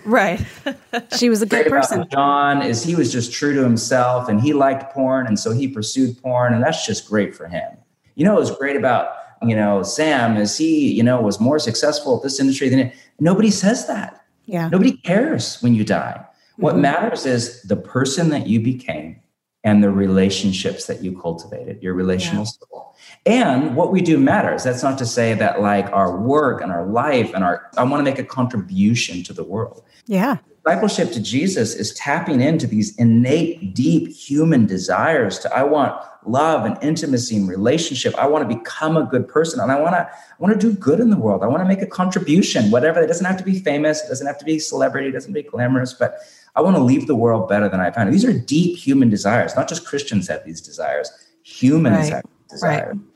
[0.04, 0.44] Right.
[1.16, 2.04] she was a good person.
[2.10, 5.68] John is he was just true to himself and he liked porn and so he
[5.68, 7.76] pursued porn and that's just great for him.
[8.16, 12.16] You know, was great about you know, Sam, is he, you know, was more successful
[12.16, 12.94] at this industry than it.
[13.18, 14.24] Nobody says that.
[14.46, 14.68] Yeah.
[14.68, 16.16] Nobody cares when you die.
[16.18, 16.62] Mm-hmm.
[16.62, 19.20] What matters is the person that you became
[19.62, 22.66] and the relationships that you cultivated, your relational yeah.
[22.68, 22.96] soul.
[23.26, 24.64] And what we do matters.
[24.64, 28.00] That's not to say that like our work and our life and our, I want
[28.00, 29.84] to make a contribution to the world.
[30.06, 30.38] Yeah.
[30.64, 36.64] Discipleship to Jesus is tapping into these innate, deep human desires to, I want love
[36.64, 38.14] and intimacy and relationship.
[38.16, 40.76] I want to become a good person and I want to I want to do
[40.76, 41.42] good in the world.
[41.42, 43.00] I want to make a contribution, whatever.
[43.00, 45.42] It doesn't have to be famous, it doesn't have to be celebrity, it doesn't be
[45.42, 46.18] glamorous, but
[46.56, 48.12] I want to leave the world better than I found it.
[48.12, 49.54] These are deep human desires.
[49.56, 51.10] Not just Christians have these desires.
[51.42, 52.12] Humans right.
[52.12, 52.96] have desires.
[52.96, 53.06] Right.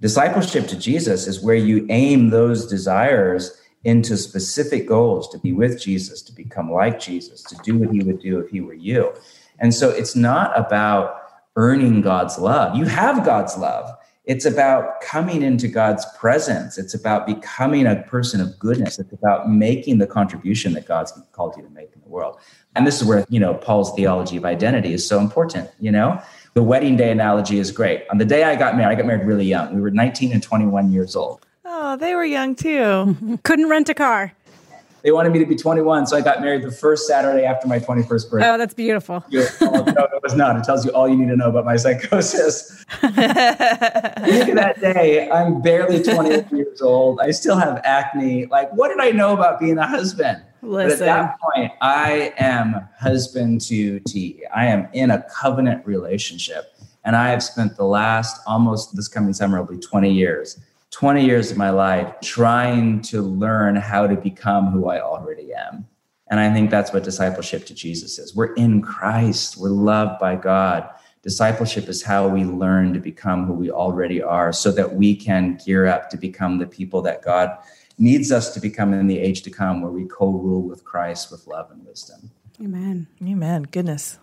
[0.00, 5.80] Discipleship to Jesus is where you aim those desires into specific goals to be with
[5.80, 9.14] Jesus, to become like Jesus, to do what he would do if he were you.
[9.58, 11.19] And so it's not about
[11.60, 12.74] earning God's love.
[12.74, 13.94] You have God's love.
[14.24, 16.78] It's about coming into God's presence.
[16.78, 18.98] It's about becoming a person of goodness.
[18.98, 22.38] It's about making the contribution that God's called you to make in the world.
[22.76, 26.18] And this is where, you know, Paul's theology of identity is so important, you know?
[26.54, 28.04] The wedding day analogy is great.
[28.10, 29.74] On the day I got married, I got married really young.
[29.74, 31.44] We were 19 and 21 years old.
[31.66, 33.38] Oh, they were young too.
[33.42, 34.32] Couldn't rent a car.
[35.02, 37.78] They wanted me to be 21, so I got married the first Saturday after my
[37.78, 38.48] 21st birthday.
[38.48, 39.24] Oh, that's beautiful.
[39.30, 40.56] no, it was not.
[40.56, 42.84] It tells you all you need to know about my psychosis.
[43.02, 45.30] Look at that day.
[45.30, 47.20] I'm barely 28 years old.
[47.20, 48.46] I still have acne.
[48.46, 50.42] Like, what did I know about being a husband?
[50.62, 50.98] Listen.
[50.98, 54.44] But at that point, I am husband to T.
[54.54, 56.74] I am in a covenant relationship.
[57.04, 60.58] And I have spent the last almost this coming summer will be 20 years
[60.90, 65.86] 20 years of my life trying to learn how to become who I already am.
[66.30, 68.34] And I think that's what discipleship to Jesus is.
[68.34, 70.88] We're in Christ, we're loved by God.
[71.22, 75.58] Discipleship is how we learn to become who we already are so that we can
[75.64, 77.58] gear up to become the people that God
[77.98, 81.30] needs us to become in the age to come, where we co rule with Christ
[81.30, 82.30] with love and wisdom.
[82.60, 83.06] Amen.
[83.22, 83.64] Amen.
[83.64, 84.18] Goodness.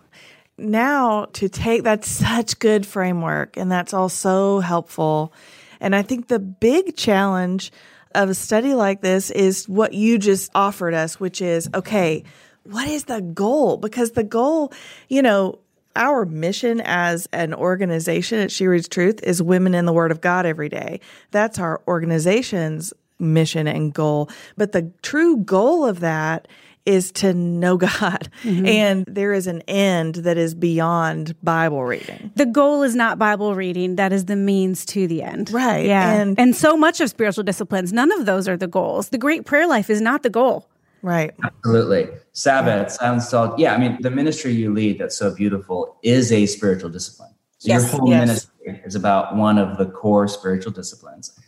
[0.56, 5.32] Now, to take that's such good framework, and that's all so helpful
[5.80, 7.72] and I think the big challenge
[8.14, 12.24] of a study like this is what you just offered us, which is okay,
[12.64, 13.76] what is the goal?
[13.76, 14.72] Because the goal,
[15.08, 15.58] you know,
[15.96, 20.20] our mission as an organization at She Reads Truth is women in the Word of
[20.20, 21.00] God every day.
[21.30, 24.30] That's our organization's mission and goal.
[24.56, 26.46] But the true goal of that
[26.88, 28.28] is to know God.
[28.42, 28.66] Mm-hmm.
[28.66, 32.32] And there is an end that is beyond Bible reading.
[32.34, 35.50] The goal is not Bible reading, that is the means to the end.
[35.50, 35.86] Right.
[35.86, 36.14] Yeah.
[36.14, 39.10] And, and so much of spiritual disciplines, none of those are the goals.
[39.10, 40.68] The great prayer life is not the goal.
[41.02, 41.32] Right.
[41.44, 42.08] Absolutely.
[42.32, 43.58] Sabbath, silence, talk.
[43.58, 43.74] Yeah.
[43.74, 47.30] I mean, the ministry you lead that's so beautiful is a spiritual discipline.
[47.58, 48.20] So yes, your whole yes.
[48.20, 51.38] ministry is about one of the core spiritual disciplines.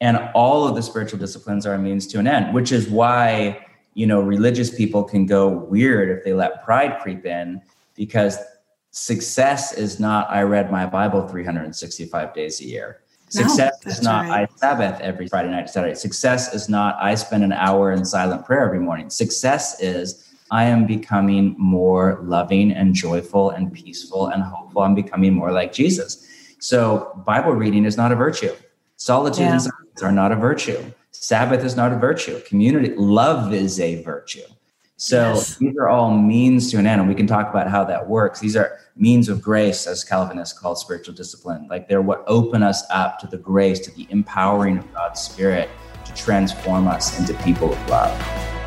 [0.00, 3.66] And all of the spiritual disciplines are a means to an end, which is why,
[3.94, 7.60] you know, religious people can go weird if they let pride creep in
[7.94, 8.38] because
[8.90, 13.00] success is not I read my Bible 365 days a year.
[13.28, 14.48] Success no, is not right.
[14.50, 15.94] I Sabbath every Friday night, Saturday.
[15.94, 19.08] Success is not I spend an hour in silent prayer every morning.
[19.08, 24.82] Success is I am becoming more loving and joyful and peaceful and hopeful.
[24.82, 26.26] I'm becoming more like Jesus.
[26.58, 28.54] So Bible reading is not a virtue.
[28.96, 29.52] Solitude yeah.
[29.52, 30.82] and silence are not a virtue.
[31.12, 32.40] Sabbath is not a virtue.
[32.40, 34.42] Community love is a virtue.
[34.96, 35.56] So yes.
[35.56, 38.38] these are all means to an end, and we can talk about how that works.
[38.38, 41.66] These are means of grace, as Calvinists call spiritual discipline.
[41.70, 45.70] Like they're what open us up to the grace, to the empowering of God's Spirit
[46.04, 48.59] to transform us into people of love.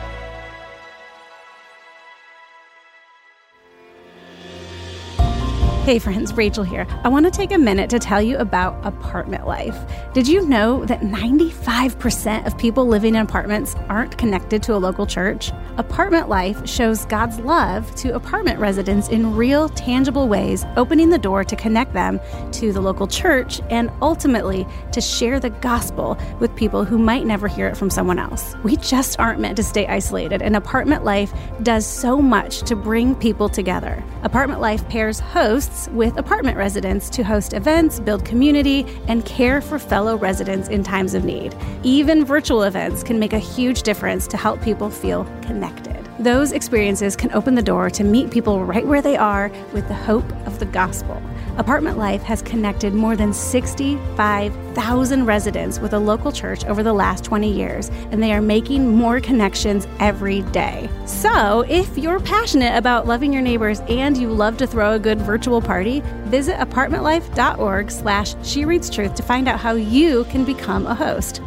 [5.84, 6.88] Hey friends, Raechel here.
[7.04, 9.78] I want to take a minute to tell you about apartment life.
[10.14, 15.06] Did you know that 95% of people living in apartments aren't connected to a local
[15.06, 15.52] church?
[15.76, 21.44] Apartment life shows God's love to apartment residents in real, tangible ways, opening the door
[21.44, 22.18] to connect them
[22.54, 27.50] to the local church and ultimately to share the gospel with people who might never
[27.50, 28.56] hear it from someone else.
[28.64, 33.16] We just aren't meant to stay isolated, and apartment life does so much to bring
[33.16, 34.02] people together.
[34.24, 39.80] Apartment life pairs hosts with apartment residents to host events, build community, and care for
[39.80, 41.56] fellow residents in times of need.
[41.84, 46.00] Even virtual events can make a huge difference to help people feel connected.
[46.20, 49.94] Those experiences can open the door to meet people right where they are with the
[49.94, 51.22] hope of the gospel.
[51.58, 57.24] Apartment Life has connected more than 65,000 residents with a local church over the last
[57.24, 60.90] 20 years, and they are making more connections every day.
[61.06, 65.22] So, if you're passionate about loving your neighbors and you love to throw a good
[65.22, 70.88] virtual party, visit apartmentlife.org slash she reads truth to find out how you can become
[70.88, 71.42] a host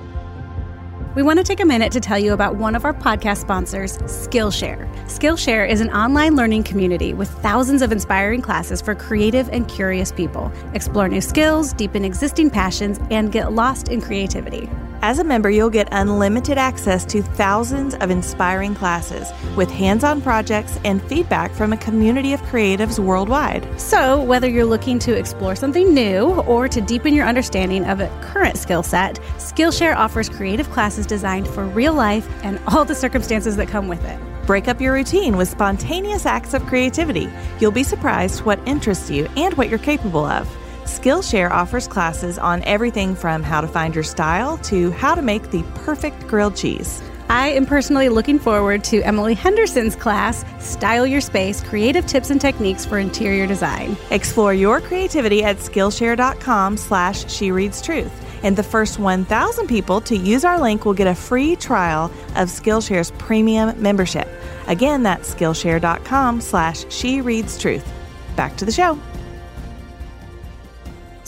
[1.17, 3.97] we want to take a minute to tell you about one of our podcast sponsors,
[4.01, 4.87] Skillshare.
[5.07, 10.13] Skillshare is an online learning community with thousands of inspiring classes for creative and curious
[10.13, 10.53] people.
[10.75, 14.69] Explore new skills, deepen existing passions, and get lost in creativity.
[15.03, 20.21] As a member, you'll get unlimited access to thousands of inspiring classes with hands on
[20.21, 23.69] projects and feedback from a community of creatives worldwide.
[23.81, 28.09] So, whether you're looking to explore something new or to deepen your understanding of a
[28.23, 33.57] current skill set, Skillshare offers creative classes designed for real life and all the circumstances
[33.57, 34.21] that come with it.
[34.47, 37.29] Break up your routine with spontaneous acts of creativity.
[37.61, 40.49] You'll be surprised what interests you and what you're capable of.
[40.87, 45.51] Skillshare offers classes on everything from how to find your style to how to make
[45.51, 47.03] the perfect grilled cheese.
[47.29, 52.41] I am personally looking forward to Emily Henderson's class, Style Your Space Creative Tips and
[52.41, 53.97] Techniques for Interior Design.
[54.13, 58.13] Explore your creativity at Skillshare.com slash She Reads Truth.
[58.45, 62.49] And the first 1,000 people to use our link will get a free trial of
[62.49, 64.29] Skillshare's premium membership.
[64.69, 67.93] Again, that's Skillshare.com slash She Reads Truth.
[68.37, 69.01] Back to the show.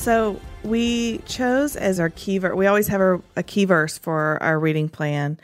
[0.09, 4.43] So we chose as our key verse, we always have a, a, key verse for
[4.43, 5.39] our reading plan,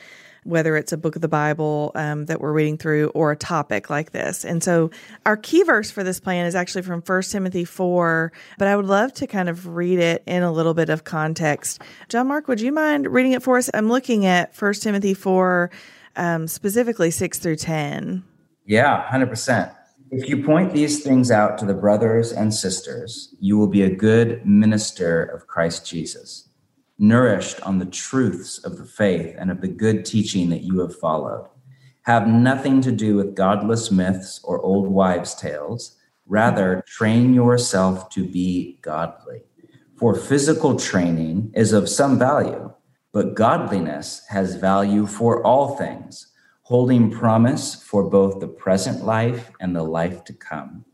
[0.44, 3.90] whether it's a book of the Bible um, that we're reading through or a topic
[3.90, 4.42] like this.
[4.42, 4.90] And so
[5.26, 8.86] our key verse for this plan is actually from 1 Timothy 4, but I would
[8.86, 11.82] love to kind of read it in a little bit of context.
[12.08, 13.68] John Mark, would you mind reading it for us?
[13.74, 15.70] I'm looking at 1 Timothy 4,
[16.16, 18.24] um, specifically 6 through 10.
[18.64, 19.76] Yeah, 100%.
[20.16, 23.90] If you point these things out to the brothers and sisters, you will be a
[23.90, 26.50] good minister of Christ Jesus,
[27.00, 30.96] nourished on the truths of the faith and of the good teaching that you have
[30.96, 31.48] followed.
[32.02, 35.96] Have nothing to do with godless myths or old wives' tales.
[36.26, 39.42] Rather, train yourself to be godly.
[39.96, 42.72] For physical training is of some value,
[43.12, 46.30] but godliness has value for all things
[46.64, 50.84] holding promise for both the present life and the life to come.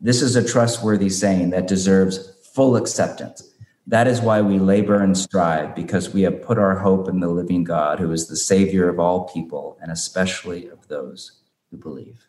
[0.00, 3.54] This is a trustworthy saying that deserves full acceptance.
[3.86, 7.28] That is why we labor and strive, because we have put our hope in the
[7.28, 12.26] living God, who is the Savior of all people, and especially of those who believe.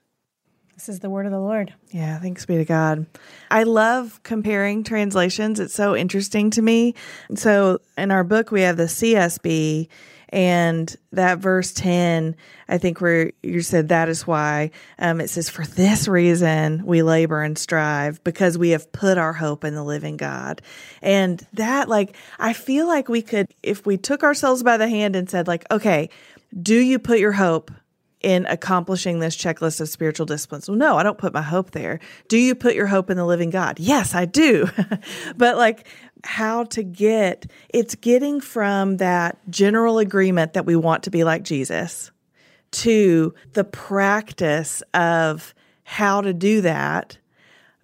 [0.74, 1.74] This is the word of the Lord.
[1.92, 3.06] Yeah, thanks be to God.
[3.50, 5.62] I love comparing translations.
[5.62, 6.93] It's so interesting to me.
[7.36, 9.88] So, in our book, we have the CSB,
[10.30, 12.36] and that verse 10,
[12.67, 17.03] I think where you said that is why um, it says, For this reason we
[17.03, 20.61] labor and strive because we have put our hope in the living God.
[21.01, 25.15] And that, like, I feel like we could, if we took ourselves by the hand
[25.15, 26.09] and said, like, okay,
[26.61, 27.71] do you put your hope
[28.26, 30.67] in accomplishing this checklist of spiritual disciplines.
[30.67, 31.99] Well, no, I don't put my hope there.
[32.28, 33.80] Do you put your hope in the living God?
[33.80, 34.67] Yes, I do.
[35.38, 35.86] but like
[36.26, 41.43] how to get it's getting from that general agreement that we want to be like
[41.43, 42.11] Jesus
[42.71, 45.53] to the practice of
[45.84, 47.17] how to do that.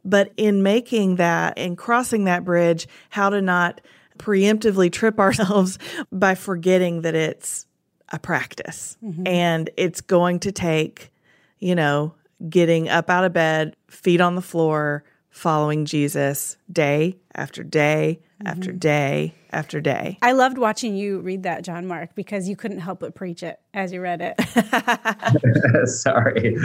[0.03, 3.79] But in making that and crossing that bridge, how to not
[4.17, 5.77] preemptively trip ourselves
[6.11, 7.67] by forgetting that it's
[8.09, 9.25] a practice mm-hmm.
[9.25, 11.11] and it's going to take,
[11.59, 12.13] you know,
[12.49, 18.19] getting up out of bed, feet on the floor, following Jesus day after day.
[18.45, 18.79] After mm-hmm.
[18.79, 20.17] day after day.
[20.21, 23.59] I loved watching you read that, John Mark, because you couldn't help but preach it
[23.73, 25.87] as you read it.
[25.87, 26.55] Sorry.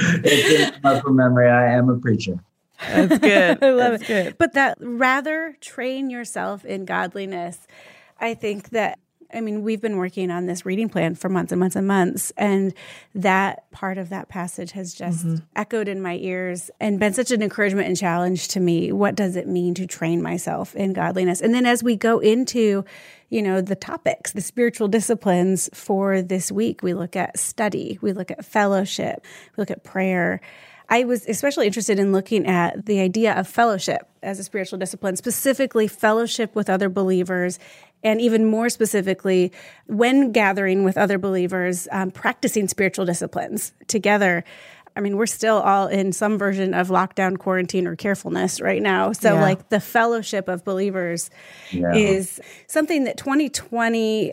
[0.83, 1.49] Muscle memory.
[1.49, 2.39] I am a preacher.
[2.81, 3.59] That's good.
[3.63, 4.07] I love That's it.
[4.07, 4.39] Good.
[4.39, 7.59] But that rather train yourself in godliness.
[8.21, 8.99] I think that
[9.33, 12.33] I mean, we've been working on this reading plan for months and months and months.
[12.37, 12.73] And
[13.15, 15.45] that part of that passage has just mm-hmm.
[15.55, 18.93] echoed in my ears and been such an encouragement and challenge to me.
[18.93, 21.41] What does it mean to train myself in godliness?
[21.41, 22.85] And then as we go into,
[23.29, 28.13] you know, the topics, the spiritual disciplines for this week, we look at study, we
[28.13, 29.25] look at fellowship,
[29.57, 30.41] we look at prayer.
[30.89, 35.17] I was especially interested in looking at the idea of fellowship as a spiritual discipline,
[35.17, 37.59] specifically fellowship with other believers
[38.03, 39.53] and even more specifically,
[39.87, 44.45] when gathering with other believers, um, practicing spiritual disciplines together.
[44.97, 49.13] I mean, we're still all in some version of lockdown, quarantine, or carefulness right now.
[49.13, 49.43] So, yeah.
[49.43, 51.29] like, the fellowship of believers
[51.71, 51.93] yeah.
[51.95, 54.33] is something that 2020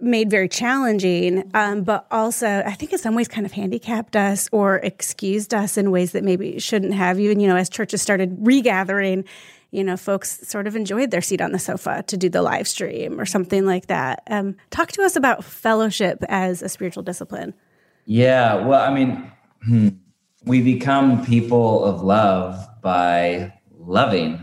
[0.00, 4.48] made very challenging, um, but also I think in some ways kind of handicapped us
[4.52, 7.18] or excused us in ways that maybe shouldn't have.
[7.18, 9.24] Even you know, as churches started regathering,
[9.70, 12.66] you know, folks sort of enjoyed their seat on the sofa to do the live
[12.66, 14.22] stream or something like that.
[14.28, 17.54] Um, talk to us about fellowship as a spiritual discipline.
[18.06, 19.30] Yeah, well, I mean,
[19.62, 19.88] hmm,
[20.44, 24.42] we become people of love by loving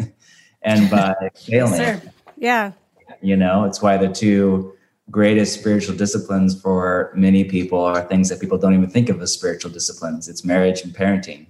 [0.62, 1.80] and by failing.
[1.80, 2.06] Yes,
[2.38, 2.72] yeah.
[3.20, 4.72] You know, it's why the two
[5.10, 9.32] greatest spiritual disciplines for many people are things that people don't even think of as
[9.32, 10.26] spiritual disciplines.
[10.26, 11.46] It's marriage and parenting.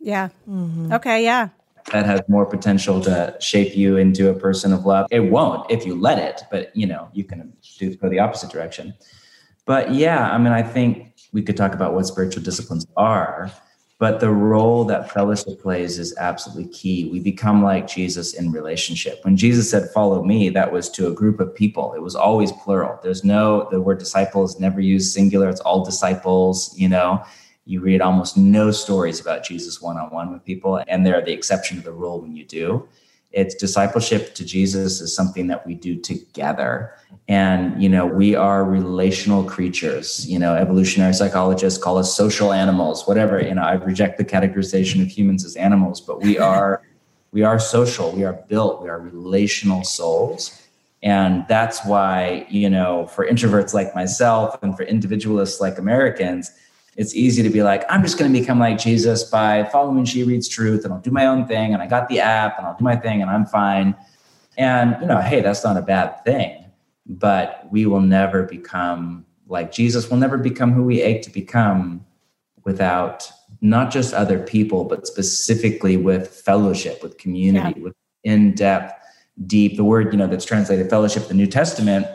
[0.00, 0.28] Yeah.
[0.46, 0.92] Mm-hmm.
[0.92, 1.24] Okay.
[1.24, 1.48] Yeah
[1.92, 5.06] that has more potential to shape you into a person of love.
[5.10, 8.50] It won't if you let it, but you know, you can do go the opposite
[8.50, 8.94] direction.
[9.64, 13.50] But yeah, I mean, I think we could talk about what spiritual disciplines are,
[13.98, 17.10] but the role that fellowship plays is absolutely key.
[17.10, 19.24] We become like Jesus in relationship.
[19.24, 21.92] When Jesus said, Follow me, that was to a group of people.
[21.94, 22.98] It was always plural.
[23.02, 27.24] There's no, the word disciples never used singular, it's all disciples, you know
[27.68, 31.32] you read almost no stories about Jesus one on one with people, and they're the
[31.32, 32.88] exception to the rule when you do.
[33.30, 36.94] It's discipleship to Jesus is something that we do together.
[37.28, 40.26] And, you know, we are relational creatures.
[40.26, 43.38] You know, evolutionary psychologists call us social animals, whatever.
[43.38, 46.82] You know, I reject the categorization of humans as animals, but we are
[47.32, 50.66] we are social, we are built, we are relational souls.
[51.02, 56.50] And that's why, you know, for introverts like myself and for individualists like Americans,
[56.98, 60.24] it's easy to be like, I'm just going to become like Jesus by following She
[60.24, 62.76] Reads Truth and I'll do my own thing and I got the app and I'll
[62.76, 63.94] do my thing and I'm fine.
[64.56, 66.64] And, you know, hey, that's not a bad thing.
[67.06, 70.10] But we will never become like Jesus.
[70.10, 72.04] We'll never become who we ache to become
[72.64, 73.30] without
[73.60, 77.84] not just other people, but specifically with fellowship, with community, yeah.
[77.84, 77.94] with
[78.24, 78.92] in depth,
[79.46, 79.76] deep.
[79.76, 82.08] The word, you know, that's translated fellowship the New Testament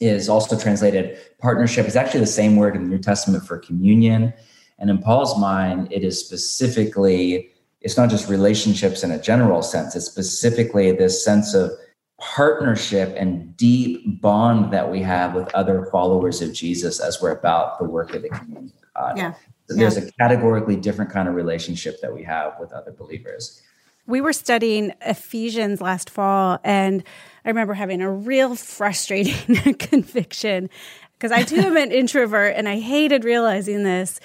[0.00, 1.86] is also translated partnership.
[1.86, 4.32] It's actually the same word in the New Testament for communion.
[4.78, 9.96] And in Paul's mind, it is specifically, it's not just relationships in a general sense,
[9.96, 11.72] it's specifically this sense of
[12.20, 17.78] partnership and deep bond that we have with other followers of Jesus as we're about
[17.78, 19.18] the work of the community of God.
[19.18, 19.34] Yeah.
[19.68, 20.04] So there's yeah.
[20.04, 23.62] a categorically different kind of relationship that we have with other believers.
[24.06, 27.04] We were studying Ephesians last fall, and
[27.44, 30.70] I remember having a real frustrating conviction
[31.18, 34.20] because I too am an introvert and I hated realizing this.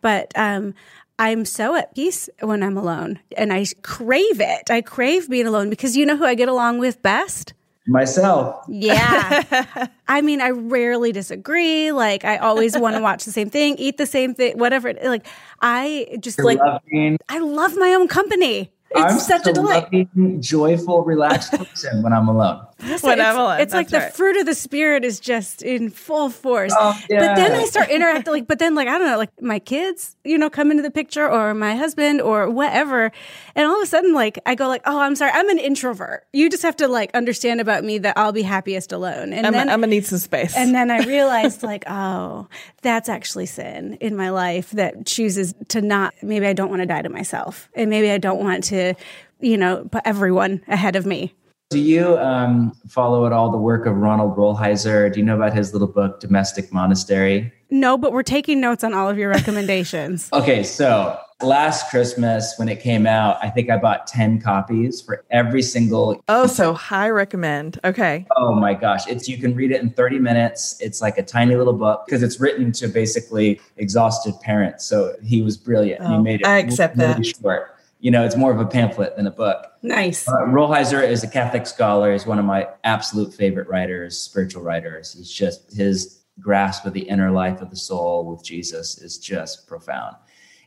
[0.00, 0.74] But um,
[1.18, 4.70] I'm so at peace when I'm alone and I crave it.
[4.70, 7.54] I crave being alone because you know who I get along with best?
[7.86, 8.64] Myself.
[8.68, 9.88] Yeah.
[10.08, 11.90] I mean, I rarely disagree.
[11.90, 14.92] Like, I always want to watch the same thing, eat the same thing, whatever.
[14.92, 15.26] Like,
[15.62, 17.16] I just You're like, loving.
[17.28, 18.70] I love my own company.
[18.90, 19.92] It's I'm such a delight.
[19.92, 22.66] Loving, joyful, relaxed person when I'm alone.
[22.78, 23.60] With it's, Evelyn.
[23.60, 24.14] It's like That's the right.
[24.14, 26.72] fruit of the spirit is just in full force.
[26.78, 27.52] Oh, But then.
[27.52, 30.48] I start interacting like, but then like I don't know, like my kids, you know,
[30.50, 33.10] come into the picture or my husband or whatever,
[33.54, 36.26] and all of a sudden like I go like, oh, I'm sorry, I'm an introvert.
[36.32, 39.52] You just have to like understand about me that I'll be happiest alone, and I'm,
[39.52, 40.56] then I'm gonna need some space.
[40.56, 42.48] and then I realized, like, oh,
[42.82, 46.86] that's actually sin in my life that chooses to not, maybe I don't want to
[46.86, 47.68] die to myself.
[47.74, 48.94] And maybe I don't want to,
[49.40, 51.34] you know, put everyone ahead of me.
[51.70, 55.12] Do you um, follow at all the work of Ronald Rolheiser?
[55.12, 57.52] Do you know about his little book, Domestic Monastery?
[57.68, 60.30] No, but we're taking notes on all of your recommendations.
[60.38, 65.24] Okay, so last Christmas when it came out, I think I bought 10 copies for
[65.30, 67.78] every single oh, so high recommend.
[67.84, 68.24] Okay.
[68.36, 70.76] Oh my gosh, it's you can read it in 30 minutes.
[70.80, 74.86] It's like a tiny little book because it's written to basically exhausted parents.
[74.86, 76.00] So he was brilliant.
[76.00, 77.26] he Oh, made it I accept really that.
[77.26, 77.74] short.
[78.00, 79.66] You know, it's more of a pamphlet than a book.
[79.82, 80.28] nice.
[80.28, 82.12] Uh, Rolheiser is a Catholic scholar.
[82.12, 85.14] He's one of my absolute favorite writers, spiritual writers.
[85.14, 89.66] He's just his grasp of the inner life of the soul with Jesus is just
[89.66, 90.16] profound.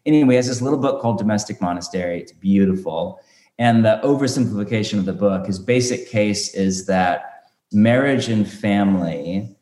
[0.06, 2.20] Anyway, he has this little book called Domestic Monastery.
[2.22, 3.20] It's beautiful.
[3.60, 9.56] And the oversimplification of the book, his basic case is that marriage and family,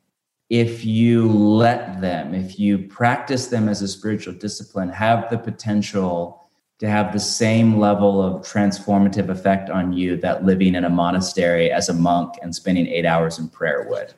[0.50, 6.49] if you let them, if you practice them as a spiritual discipline, have the potential
[6.80, 11.70] to have the same level of transformative effect on you that living in a monastery
[11.72, 14.14] as a monk and spending eight hours in prayer would.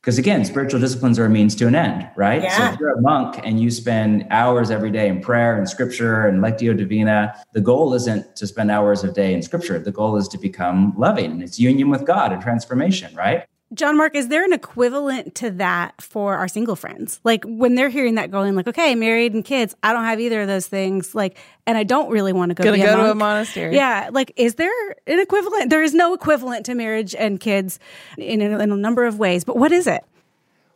[0.00, 2.42] Because again, spiritual disciplines are a means to an end, right?
[2.52, 6.26] So if you're a monk and you spend hours every day in prayer and scripture
[6.26, 9.78] and lectio divina, the goal isn't to spend hours a day in scripture.
[9.78, 13.46] The goal is to become loving and it's union with God and transformation, right?
[13.74, 17.20] John Mark, is there an equivalent to that for our single friends?
[17.24, 20.42] Like when they're hearing that going like, okay, married and kids, I don't have either
[20.42, 21.14] of those things.
[21.14, 23.74] Like, and I don't really want to go Gonna be go a to a monastery.
[23.74, 24.10] Yeah.
[24.12, 25.70] Like, is there an equivalent?
[25.70, 27.78] There is no equivalent to marriage and kids
[28.16, 30.04] in a, in a number of ways, but what is it?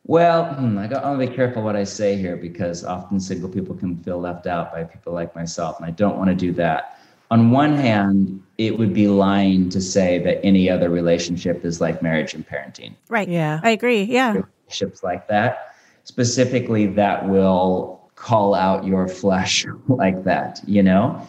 [0.05, 3.49] Well, hmm, I got, I to be careful what I say here because often single
[3.49, 6.51] people can feel left out by people like myself, and I don't want to do
[6.53, 6.99] that.
[7.31, 12.03] On one hand, it would be lying to say that any other relationship is like
[12.03, 12.95] marriage and parenting.
[13.09, 13.29] Right.
[13.29, 13.61] Yeah.
[13.63, 14.03] I agree.
[14.03, 14.33] Yeah.
[14.33, 21.25] Relationships like that, specifically, that will call out your flesh like that, you know,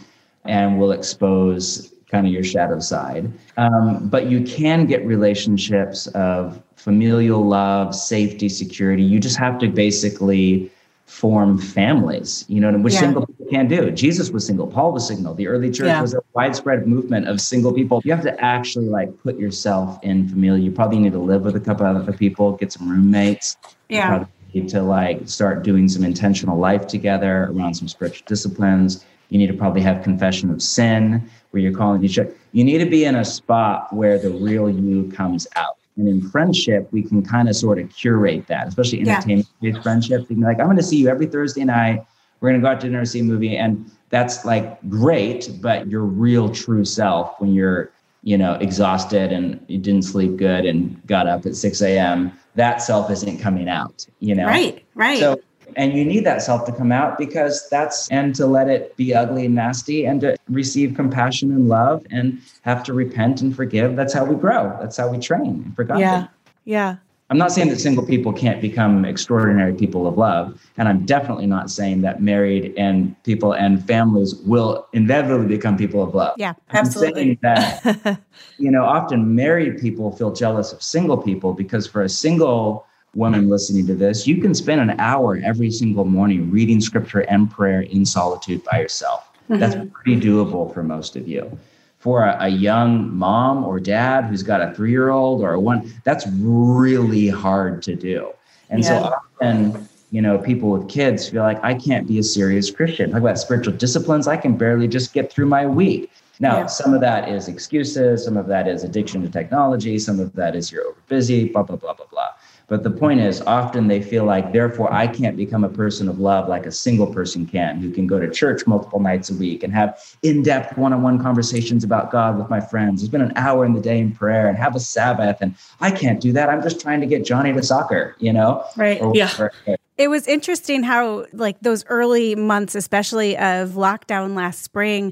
[0.45, 3.31] and will expose kind of your shadow side.
[3.57, 9.03] Um, but you can get relationships of familial love, safety, security.
[9.03, 10.71] You just have to basically
[11.09, 12.99] form families, you know, which Yeah.
[12.99, 13.89] single people can do.
[13.89, 16.01] Jesus was single, Paul was single, the early church Yeah.
[16.01, 17.99] was a widespread movement of single people.
[18.05, 20.59] You have to actually like put yourself in familial.
[20.59, 23.57] You probably need to live with a couple other people, get some roommates.
[23.89, 24.07] You Yeah.
[24.07, 29.03] probably need to like start doing some intentional life together around some spiritual disciplines.
[29.29, 32.31] You need to probably have confession of sin where you're calling each other.
[32.51, 35.75] You need to be in a spot where the real you comes out.
[35.99, 39.17] And in friendship, we can kind of sort of curate that, especially Yeah.
[39.17, 40.21] entertainment based friendship.
[40.21, 42.05] You can be like, I'm going to see you every Thursday night.
[42.39, 43.57] We're going to go out to dinner, see a movie.
[43.57, 47.91] And that's like great, but your real true self when you're,
[48.23, 52.81] you know, exhausted and you didn't sleep good and got up at 6 a.m., that
[52.81, 54.45] self isn't coming out, you know?
[54.45, 54.85] Right.
[54.95, 55.19] Right.
[55.19, 55.39] So,
[55.75, 59.13] and you need that self to come out because that's, and to let it be
[59.13, 63.95] ugly and nasty and to receive compassion and love and have to repent and forgive.
[63.95, 64.77] That's how we grow.
[64.79, 65.99] That's how we train for God.
[65.99, 66.27] Yeah.
[66.65, 66.95] Yeah.
[67.31, 70.59] I'm not saying that single people can't become extraordinary people of love.
[70.77, 76.01] And I'm definitely not saying that married and people and families will inevitably become people
[76.01, 76.33] of love.
[76.37, 76.53] yeah.
[76.69, 77.21] I'm Absolutely.
[77.21, 78.19] saying that,
[78.57, 83.49] you know, often married people feel jealous of single people because for a single woman
[83.49, 87.81] listening to this, you can spend an hour every single morning reading scripture and prayer
[87.81, 89.29] in solitude by yourself.
[89.47, 89.89] That's mm-hmm.
[89.89, 91.57] pretty doable for most of you.
[91.97, 95.59] For a, a young mom or dad who's got a three year old or a
[95.59, 98.31] one, that's really hard to do.
[98.69, 98.87] And Yeah.
[98.87, 103.11] so often, you know, people with kids feel like I can't be a serious Christian.
[103.11, 104.27] Talk about spiritual disciplines.
[104.27, 106.11] I can barely just get through my week.
[106.39, 106.65] Now, Yeah.
[106.67, 110.55] some of that is excuses, some of that is addiction to technology, some of that
[110.55, 112.29] is you're over busy, blah, blah, blah, blah, blah.
[112.69, 116.19] But the point is, often they feel like, therefore, I can't become a person of
[116.19, 119.63] love like a single person can, who can go to church multiple nights a week
[119.63, 123.03] and have in depth one on one conversations about God with my friends.
[123.03, 125.37] Spend an hour in the day in prayer and have a Sabbath.
[125.41, 126.47] And I can't do that.
[126.49, 128.63] I'm just trying to get Johnny to soccer, you know?
[128.77, 129.01] Right.
[129.01, 129.31] Or Yeah.
[129.31, 129.51] whatever.
[129.97, 135.11] It was interesting how, like, those early months, especially of lockdown last spring,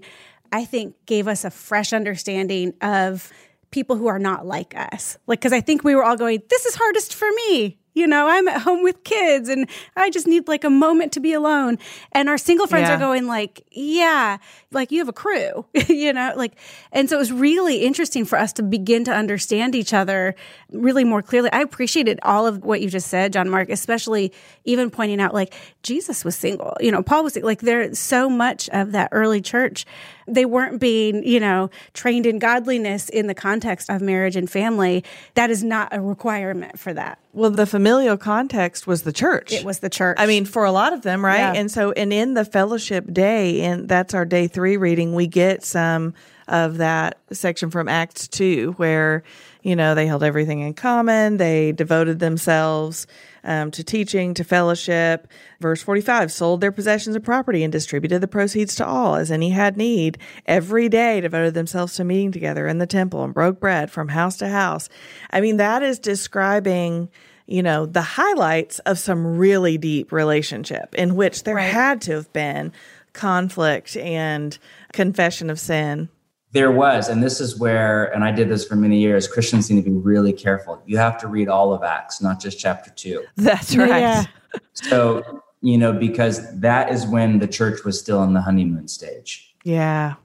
[0.53, 3.33] I think gave us a fresh understanding of
[3.77, 5.19] people who are not like us.
[5.27, 7.77] Like, because I think we were all going, this is hardest for me.
[7.93, 11.19] You know, I'm at home with kids and I just need like a moment to
[11.19, 11.77] be alone.
[12.11, 12.95] And our single friends Yeah.
[12.95, 14.37] are going like, yeah,
[14.71, 16.53] like you have a crew, you know, like,
[16.91, 20.33] and so it was really interesting for us to begin to understand each other
[20.71, 21.51] really more clearly.
[21.51, 24.31] I appreciated all of what you just said, John Mark, especially
[24.63, 25.53] even pointing out like
[25.83, 29.85] Jesus was single, you know, Paul was like, there's so much of that early church.
[30.27, 35.03] They weren't being, you know, trained in godliness in the context of marriage and family.
[35.35, 37.19] That is not a requirement for that.
[37.33, 39.53] Well, the familial context was the church.
[39.53, 40.17] It was the church.
[40.19, 41.37] I mean, for a lot of them, right?
[41.37, 41.53] Yeah.
[41.53, 45.63] And so, and in the fellowship day, and that's our day three reading, we get
[45.63, 46.13] some
[46.47, 49.23] of that section from Acts 2, where,
[49.61, 53.05] you know, they held everything in common, they devoted themselves
[53.47, 55.27] um, to teaching, to fellowship.
[55.59, 59.49] Verse 45 sold their possessions and property and distributed the proceeds to all as any
[59.49, 60.19] had need.
[60.45, 64.37] Every day devoted themselves to meeting together in the temple and broke bread from house
[64.37, 64.89] to house.
[65.31, 67.09] I mean, that is describing
[67.49, 72.33] you know, the highlights of some really deep relationship in which there had to have
[72.33, 72.73] been
[73.13, 74.57] conflict and
[74.91, 76.09] confession of sin.
[76.57, 79.27] There was, and this is where, and I did this for many years.
[79.27, 80.81] Christians need to be really careful.
[80.87, 83.23] You have to read all of Acts, not just chapter two.
[83.35, 84.01] That's right.
[84.01, 84.25] Yeah.
[84.73, 89.55] So, you know, because that is when the church was still in the honeymoon stage.
[89.65, 90.15] Yeah.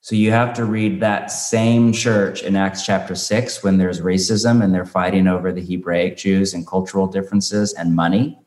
[0.00, 4.64] So you have to read that same church in Acts chapter six when there's racism
[4.64, 8.38] and they're fighting over the Hebraic Jews and cultural differences and money.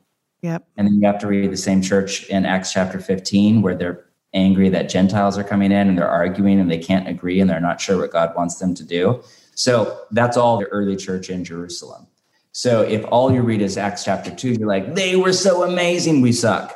[0.42, 0.66] Yep.
[0.76, 4.06] And then you have to read the same church in Acts chapter 15 where they're
[4.34, 7.60] angry that Gentiles are coming in and they're arguing and they can't agree and they're
[7.60, 9.22] not sure what God wants them to do.
[9.54, 12.06] So that's all the early church in Jerusalem.
[12.52, 16.20] So if all you read is Acts chapter 2, you're like, they were so amazing,
[16.20, 16.74] we suck.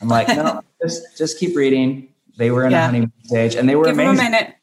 [0.00, 2.08] I'm like, no, just just keep reading.
[2.36, 2.82] They were in Yeah.
[2.82, 4.16] a honeymoon stage and they were Give amazing.
[4.30, 4.54] minute.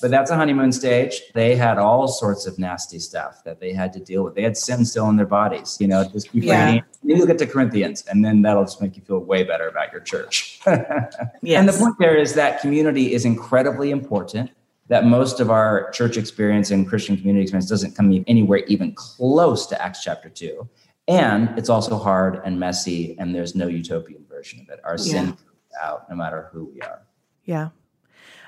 [0.00, 1.20] But that's a honeymoon stage.
[1.34, 4.36] They had all sorts of nasty stuff that they had to deal with.
[4.36, 5.76] They had sin still in their bodies.
[5.80, 6.66] You know, just keep Yeah.
[6.66, 6.82] reading.
[7.16, 10.00] You'll get to Corinthians, and then that'll just make you feel way better about your
[10.02, 10.60] church.
[10.66, 11.14] Yes.
[11.58, 14.50] And the point there is that community is incredibly important.
[14.88, 19.66] That most of our church experience and Christian community experience doesn't come anywhere even close
[19.66, 20.68] to Acts chapter two.
[21.06, 24.80] And it's also hard and messy, and there's no utopian version of it.
[24.84, 25.30] Our sin Yeah.
[25.32, 25.40] comes
[25.82, 27.00] out no matter who we are.
[27.44, 27.68] Yeah.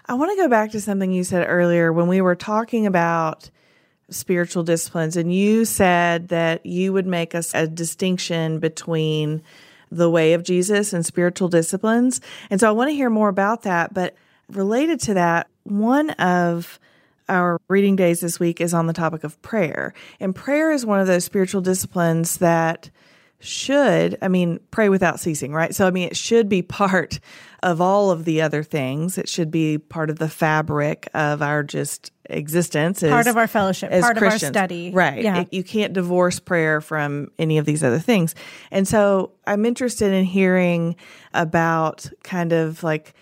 [0.07, 3.51] I want to go back to something you said earlier when we were talking about
[4.11, 9.43] spiritual disciplines, and you said that you would make us a distinction between
[9.91, 12.21] the way of Jesus and spiritual disciplines.
[12.49, 13.93] And so I want to hear more about that.
[13.93, 14.15] But
[14.49, 16.79] related to that, one of
[17.29, 19.95] our reading days this week is on the topic of prayer.
[20.19, 22.91] And prayer is one of those spiritual disciplines that
[23.39, 25.75] should, I mean, pray without ceasing, right?
[25.75, 27.21] So, I mean, it should be part
[27.63, 29.19] of all of the other things.
[29.19, 33.01] It should be part of the fabric of our just existence.
[33.01, 34.55] Part of our fellowship, as part of our Christians.
[34.55, 34.91] study.
[34.93, 35.23] Right.
[35.23, 35.41] Yeah.
[35.43, 38.35] It- you can't divorce prayer from any of these other things.
[38.71, 40.97] And so I'm interested in hearing
[41.35, 43.15] about kind of like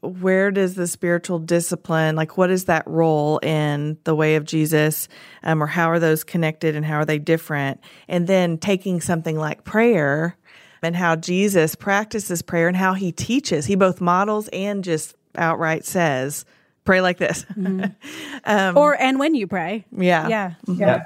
[0.00, 5.08] where does the spiritual discipline like what is that role in the way of jesus
[5.42, 9.36] um, or how are those connected and how are they different and then taking something
[9.36, 10.36] like prayer
[10.82, 15.84] and how jesus practices prayer and how he teaches he both models and just outright
[15.84, 16.44] says
[16.84, 17.84] pray like this mm-hmm.
[18.44, 19.84] um, or and when you pray.
[19.90, 20.54] yeah Yeah.
[20.66, 20.80] Mm-hmm.
[20.80, 21.04] Yeah.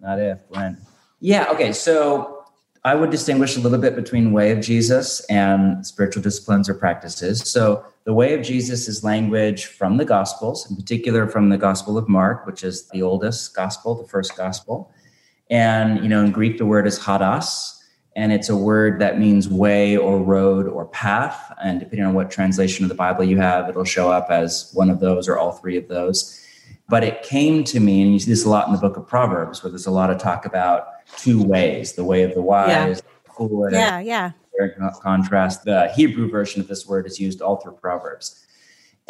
[0.00, 0.78] Not if, when.
[1.20, 1.46] Yeah.
[1.50, 1.72] Okay.
[1.72, 2.44] So
[2.84, 7.48] I would distinguish a little bit between way of Jesus and spiritual disciplines or practices.
[7.50, 11.98] So the way of Jesus is language from the Gospels, in particular from the Gospel
[11.98, 14.90] of Mark, which is the oldest gospel, the first gospel.
[15.50, 17.79] And, you know, in Greek, the word is hodos,
[18.16, 21.52] and it's a word that means way or road or path.
[21.62, 24.90] And depending on what translation of the Bible you have, it'll show up as one
[24.90, 26.36] of those or all three of those.
[26.88, 29.06] But it came to me, and you see this a lot in the book of
[29.06, 30.88] Proverbs, where there's a lot of talk about
[31.18, 33.00] two ways the way of the wise,
[33.36, 33.72] foolish.
[33.72, 34.00] Yeah.
[34.00, 34.32] Yeah.
[34.58, 38.44] In contrast, the Hebrew version of this word is used all through Proverbs.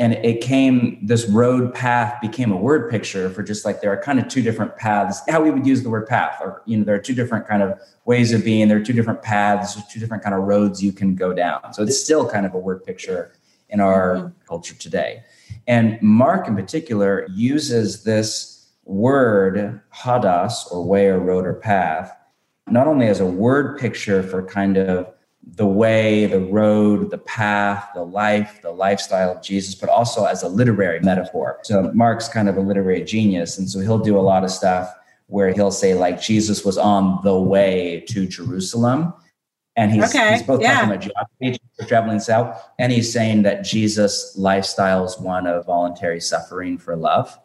[0.01, 4.03] And it came, this road path became a word picture for just like there are
[4.03, 6.85] kind of two different paths, how we would use the word path, or, you know,
[6.85, 10.01] there are two different kind of ways of being, there are two different paths, two
[10.01, 11.75] different kind of roads you can go down.
[11.75, 13.33] So it's still kind of a word picture
[13.69, 14.29] in our mm-hmm.
[14.49, 15.23] culture today.
[15.67, 22.17] And Mark in particular uses this word, hodos, or way or road or path,
[22.69, 25.13] not only as a word picture for kind of
[25.43, 30.43] the way, the road, the path, the life, the lifestyle of Jesus, but also as
[30.43, 31.59] a literary metaphor.
[31.63, 33.59] So Mark's kind of a literary genius.
[33.59, 34.93] And so he'll do a lot of stuff
[35.27, 39.15] where he'll say, like, Jesus was on the way to Jerusalem.
[39.77, 40.75] And he's, Okay, he's both yeah.
[40.75, 41.01] talking about
[41.41, 46.97] geography, traveling south, and he's saying that Jesus' lifestyle is one of voluntary suffering for
[46.97, 47.39] love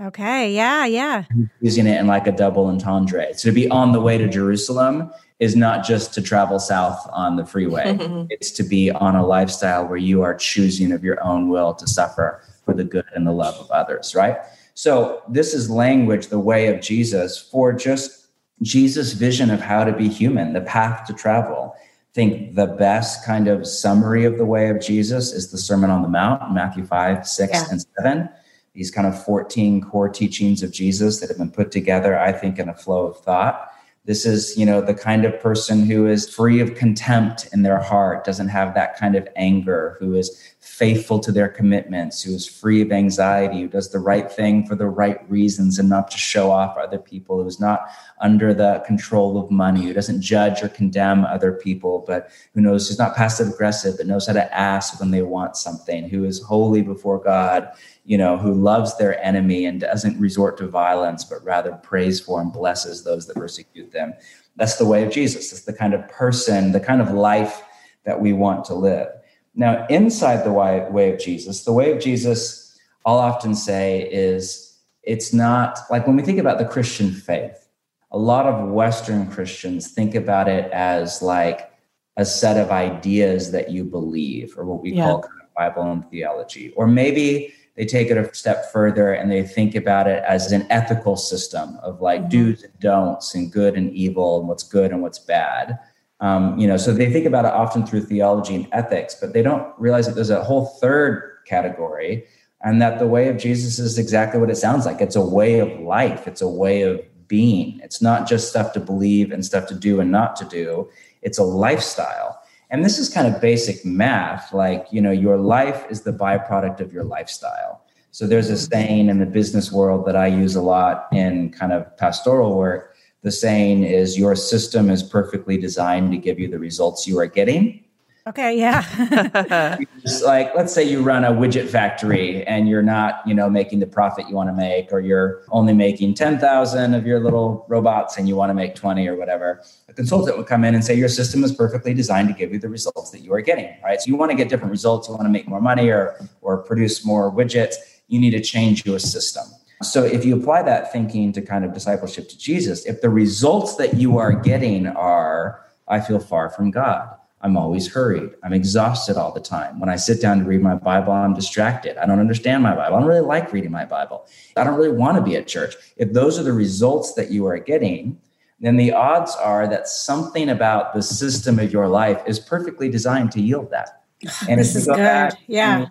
[0.00, 0.52] Okay.
[0.52, 0.86] Yeah.
[0.86, 1.24] Yeah.
[1.60, 3.32] using it in like a double entendre.
[3.34, 7.36] So to be on the way to Jerusalem is not just to travel south on
[7.36, 7.96] the freeway.
[8.30, 11.86] it's to be on a lifestyle where you are choosing of your own will to
[11.86, 14.38] suffer for the good and the love of others, right?
[14.74, 18.26] So this is language, the way of Jesus for just
[18.62, 21.74] Jesus' vision of how to be human, the path to travel.
[21.76, 21.80] I
[22.14, 26.02] think the best kind of summary of the way of Jesus is the Sermon on
[26.02, 27.64] the Mount, Matthew 5, 6, yeah.
[27.70, 28.28] and 7.
[28.72, 32.58] These kind of 14 core teachings of Jesus that have been put together, I think,
[32.58, 33.70] in a flow of thought.
[34.06, 37.80] This is, you know, the kind of person who is free of contempt in their
[37.80, 42.46] heart, doesn't have that kind of anger, who is faithful to their commitments, who is
[42.46, 46.18] free of anxiety, who does the right thing for the right reasons and not to
[46.18, 47.88] show off other people, who's not
[48.20, 52.88] under the control of money, who doesn't judge or condemn other people, but who knows
[52.88, 56.42] who's not passive aggressive, but knows how to ask when they want something, who is
[56.42, 57.70] holy before God
[58.04, 62.40] you know, who loves their enemy and doesn't resort to violence, but rather prays for
[62.40, 64.12] and blesses those that persecute them.
[64.56, 65.52] That's the way of Jesus.
[65.52, 67.62] It's the kind of person, the kind of life
[68.04, 69.08] that we want to live.
[69.54, 75.32] Now, inside the way of Jesus, the way of Jesus, I'll often say is it's
[75.32, 77.68] not like when we think about the Christian faith,
[78.10, 81.70] a lot of Western Christians think about it as like
[82.16, 85.04] a set of ideas that you believe, or what we yeah.
[85.04, 86.72] call kind of Bible and theology.
[86.76, 90.66] Or maybe they take it a step further and they think about it as an
[90.70, 92.28] ethical system of like mm-hmm.
[92.30, 95.78] do's and don'ts and good and evil and what's good and what's bad.
[96.20, 99.42] Um, you know, so they think about it often through theology and ethics, but they
[99.42, 102.24] don't realize that there's a whole third category
[102.62, 105.00] and that the way of Jesus is exactly what it sounds like.
[105.00, 106.26] It's a way of life.
[106.26, 107.80] It's a way of being.
[107.82, 110.88] It's not just stuff to believe and stuff to do and not to do.
[111.22, 112.40] It's a lifestyle.
[112.70, 114.52] And this is kind of basic math.
[114.52, 117.82] Like, you know, your life is the byproduct of your lifestyle.
[118.10, 121.72] So there's a saying in the business world that I use a lot in kind
[121.72, 122.94] of pastoral work.
[123.22, 127.26] The saying is, your system is perfectly designed to give you the results you are
[127.26, 127.83] getting.
[128.26, 129.76] Okay, yeah.
[130.24, 133.86] like let's say you run a widget factory and you're not, you know, making the
[133.86, 138.26] profit you want to make or you're only making 10,000 of your little robots and
[138.26, 139.62] you want to make 20 or whatever.
[139.90, 142.58] A consultant would come in and say your system is perfectly designed to give you
[142.58, 144.00] the results that you are getting, right?
[144.00, 146.56] So you want to get different results, you want to make more money or or
[146.56, 147.74] produce more widgets,
[148.08, 149.44] you need to change your system.
[149.82, 153.76] So if you apply that thinking to kind of discipleship to Jesus, if the results
[153.76, 158.30] that you are getting are I feel far from God, I'm always hurried.
[158.42, 159.78] I'm exhausted all the time.
[159.78, 161.98] When I sit down to read my Bible, I'm distracted.
[161.98, 162.96] I don't understand my Bible.
[162.96, 164.26] I don't really like reading my Bible.
[164.56, 165.74] I don't really want to be at church.
[165.98, 168.18] If those are the results that you are getting,
[168.60, 173.30] then the odds are that something about the system of your life is perfectly designed
[173.32, 174.04] to yield that.
[174.48, 175.32] And this is good.
[175.46, 175.86] Yeah.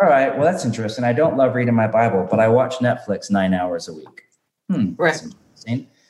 [0.00, 0.32] All right.
[0.36, 1.02] Well, that's interesting.
[1.02, 4.22] I don't love reading my Bible, but I watch Netflix nine hours a week.
[4.70, 4.94] Hmm.
[4.96, 5.20] Right.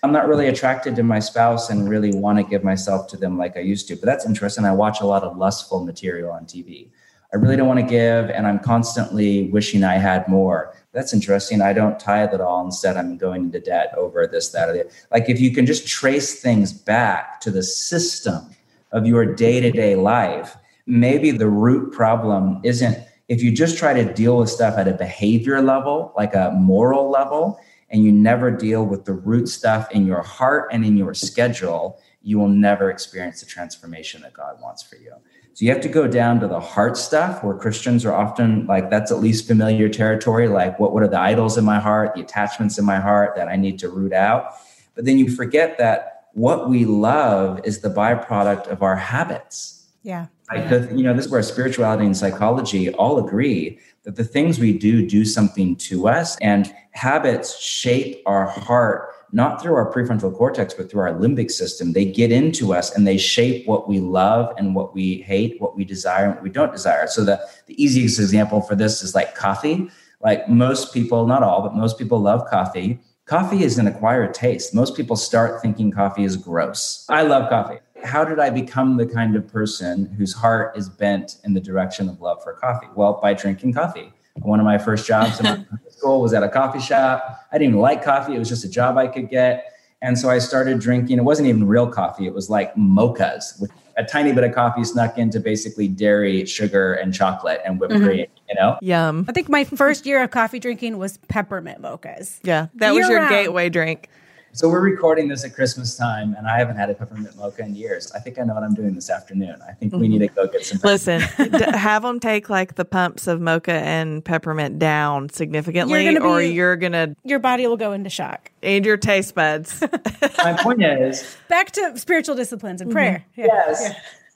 [0.05, 3.38] I'm not really attracted to my spouse and really want to give myself to them
[3.38, 3.94] like I used to.
[3.94, 4.64] But that's interesting.
[4.64, 6.88] I watch a lot of lustful material on TV.
[7.32, 10.74] I really don't want to give, and I'm constantly wishing I had more.
[10.92, 11.62] That's interesting.
[11.62, 12.64] I don't tithe at all.
[12.64, 14.80] Instead, I'm going into debt over this, that, or the.
[14.80, 14.90] other.
[15.12, 18.50] Like if you can just trace things back to the system
[18.90, 22.98] of your day to day life, maybe the root problem isn't
[23.28, 27.09] if you just try to deal with stuff at a behavior level, like a moral
[27.09, 27.59] level,
[27.93, 32.01] and you never deal with the root stuff in your heart and in your schedule,
[32.22, 35.12] you will never experience the transformation that God wants for you.
[35.55, 38.88] So you have to go down to the heart stuff where Christians are often like,
[38.88, 40.49] that's at least familiar territory.
[40.49, 43.49] Like, what, what are the idols in my heart, the attachments in my heart that
[43.49, 44.55] I need to root out?
[44.95, 49.86] But then you forget that what we love is the byproduct of our habits.
[50.03, 50.26] Yeah.
[50.55, 54.59] Like the, you know, this is where spirituality and psychology all agree that the things
[54.59, 60.34] we do do something to us and habits shape our heart not through our prefrontal
[60.36, 61.92] cortex but through our limbic system.
[61.92, 65.74] They get into us and they shape what we love and what we hate what
[65.74, 67.07] we desire and what we don't desire.
[67.07, 69.88] So the, the easiest example for this is like coffee.
[70.20, 72.98] Like most people not all but most people love coffee.
[73.24, 74.74] Coffee is an acquired taste.
[74.74, 77.07] Most people start thinking coffee is gross.
[77.09, 81.36] I love coffee how did I become the kind of person whose heart is bent
[81.44, 82.88] in the direction of love for coffee?
[82.94, 84.12] Well, by drinking coffee.
[84.34, 87.46] One of my first jobs in school was at a coffee shop.
[87.53, 88.34] I didn't even like coffee.
[88.34, 89.72] It was just a job I could get.
[90.00, 91.18] And so I started drinking.
[91.18, 92.26] It wasn't even real coffee.
[92.26, 96.94] It was like mochas with a tiny bit of coffee snuck into basically dairy, sugar,
[96.94, 98.05] and chocolate and whipped mm-hmm.
[98.05, 98.26] cream.
[98.48, 99.26] You know, yum.
[99.28, 102.40] I think my first year of coffee drinking was peppermint mochas.
[102.42, 103.30] Yeah, that year was your round.
[103.30, 104.09] gateway drink.
[104.55, 107.74] So we're recording this at Christmas time, and I haven't had a peppermint mocha in
[107.74, 108.12] years.
[108.12, 109.57] I think I know what I'm doing this afternoon.
[109.66, 110.18] I think we mm-hmm.
[110.18, 110.78] need to go get some.
[110.84, 116.28] Listen, have them take like the pumps of mocha and peppermint down significantly, You're gonna
[116.28, 118.50] or you're gonna Your body will go into shock.
[118.62, 119.80] and your taste buds.
[120.44, 122.94] My point is, Back to spiritual disciplines and mm-hmm.
[122.94, 123.24] prayer.
[123.34, 123.46] Yeah.
[123.46, 123.94] yes,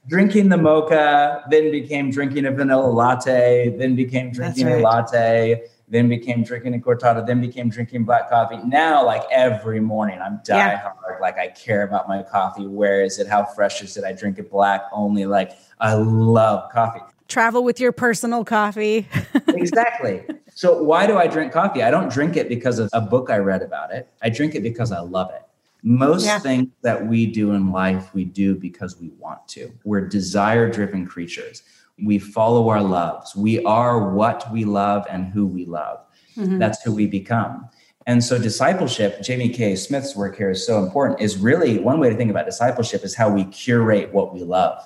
[0.08, 4.80] drinking the mocha, then became drinking a vanilla latte, then became drinking right.
[4.80, 8.58] a latte, then became drinking a cortado, then became drinking black coffee.
[8.64, 10.78] Now, like every morning, I'm die Yeah.
[10.78, 11.20] hard.
[11.20, 12.66] Like I care about my coffee.
[12.66, 13.26] Where is it?
[13.28, 14.04] How fresh is it?
[14.04, 15.26] I drink it black only.
[15.26, 17.00] Like I love coffee.
[17.28, 19.08] Travel with your personal coffee.
[19.48, 20.24] exactly.
[20.54, 21.82] So why do I drink coffee?
[21.82, 24.08] I don't drink it because of a book I read about it.
[24.22, 25.42] I drink it because I love it.
[25.82, 26.38] Most Yeah.
[26.40, 29.70] things that we do in life, we do because we want to.
[29.84, 31.62] We're desire driven creatures.
[32.02, 33.34] We follow our loves.
[33.34, 36.00] We are what we love and who we love.
[36.36, 36.58] Mm-hmm.
[36.58, 37.68] That's who we become.
[38.06, 39.74] And so discipleship, Jamie K.
[39.74, 43.14] Smith's work here is so important, is really one way to think about discipleship is
[43.14, 44.80] how we curate what we love.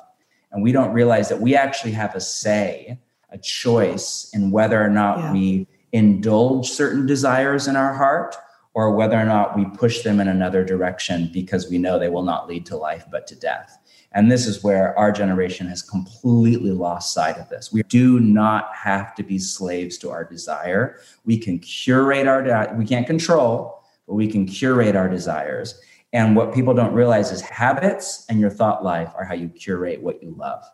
[0.53, 2.99] And we don't realize that we actually have a say,
[3.31, 5.33] a choice in whether or not Yeah.
[5.33, 8.37] we indulge certain desires in our heart
[8.73, 12.23] or whether or not we push them in another direction because we know they will
[12.23, 13.79] not lead to life but to death.
[14.13, 17.73] And this is where our generation has completely lost sight of this.
[17.73, 20.99] We do not have to be slaves to our desire.
[21.25, 25.81] We can curate our, de- we can't control, but we can curate our desires.
[26.13, 30.03] And what people don't realize is habits and your thought life are how you curate
[30.03, 30.65] what you love.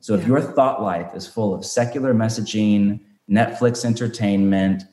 [0.00, 4.84] So if your thought life is full of secular messaging, Netflix entertainment,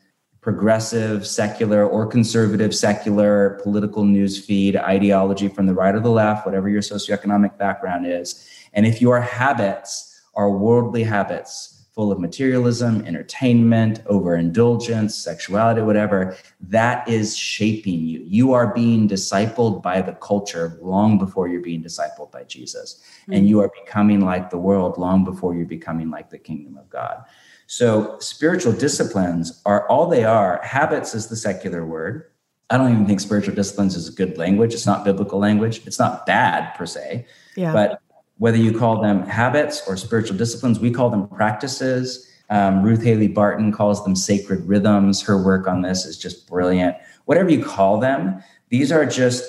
[0.42, 6.46] progressive, secular, or conservative, secular political news feed, ideology from the right or the left,
[6.46, 8.48] whatever your socioeconomic background is.
[8.74, 17.08] And if your habits are worldly habits, full of materialism, entertainment, overindulgence, sexuality, whatever, that
[17.08, 18.24] is shaping you.
[18.26, 23.04] You are being discipled by the culture long before you're being discipled by Jesus.
[23.28, 23.46] And hmm.
[23.46, 27.26] you are becoming like the world long before you're becoming like the kingdom of God.
[27.72, 30.60] So, spiritual disciplines are all they are.
[30.62, 32.26] Habits is the secular word.
[32.70, 34.74] I don't even think spiritual disciplines is a good language.
[34.74, 35.82] It's not biblical language.
[35.88, 37.26] It's not bad per se.
[37.56, 37.72] Yeah.
[37.72, 38.02] But
[38.40, 42.30] whether you call them habits or spiritual disciplines, we call them practices.
[42.50, 45.22] Um, Ruth Haley Barton calls them sacred rhythms.
[45.22, 46.98] Her work on this is just brilliant.
[47.24, 49.46] Whatever you call them, these are just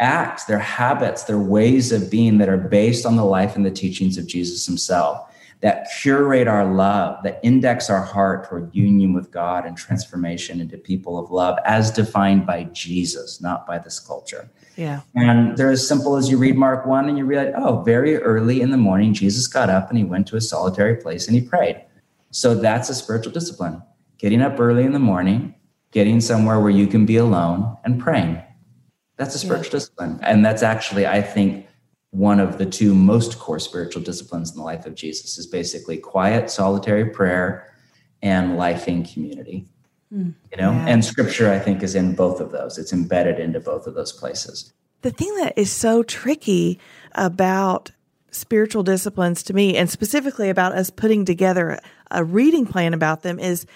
[0.00, 3.70] acts, they're habits, they're ways of being that are based on the life and the
[3.70, 5.28] teachings of Jesus himself
[5.62, 10.76] that curate our love, that index our heart toward union with God and transformation into
[10.76, 14.50] people of love as defined by Jesus, not by this culture.
[14.76, 15.02] yeah.
[15.14, 18.60] And they're as simple as you read Mark 1 and you realize, oh, very early
[18.60, 21.42] in the morning, Jesus got up and he went to a solitary place and he
[21.42, 21.80] prayed.
[22.32, 23.82] So that's a spiritual discipline.
[24.18, 25.54] Getting up early in the morning,
[25.92, 28.42] getting somewhere where you can be alone and praying.
[29.16, 30.18] That's a spiritual discipline.
[30.22, 31.66] And that's actually, I think,
[32.12, 35.96] one of the two most core spiritual disciplines in the life of Jesus is basically
[35.96, 37.74] quiet, solitary prayer
[38.22, 39.66] and life in community.
[40.12, 40.30] Hmm.
[40.50, 40.86] You know, Yeah.
[40.88, 42.76] and scripture, I think, is in both of those.
[42.76, 44.72] It's embedded into both of those places.
[45.00, 46.78] The thing that is so tricky
[47.12, 47.90] about
[48.30, 51.78] spiritual disciplines to me, and specifically about us putting together
[52.10, 53.66] a reading plan about them, is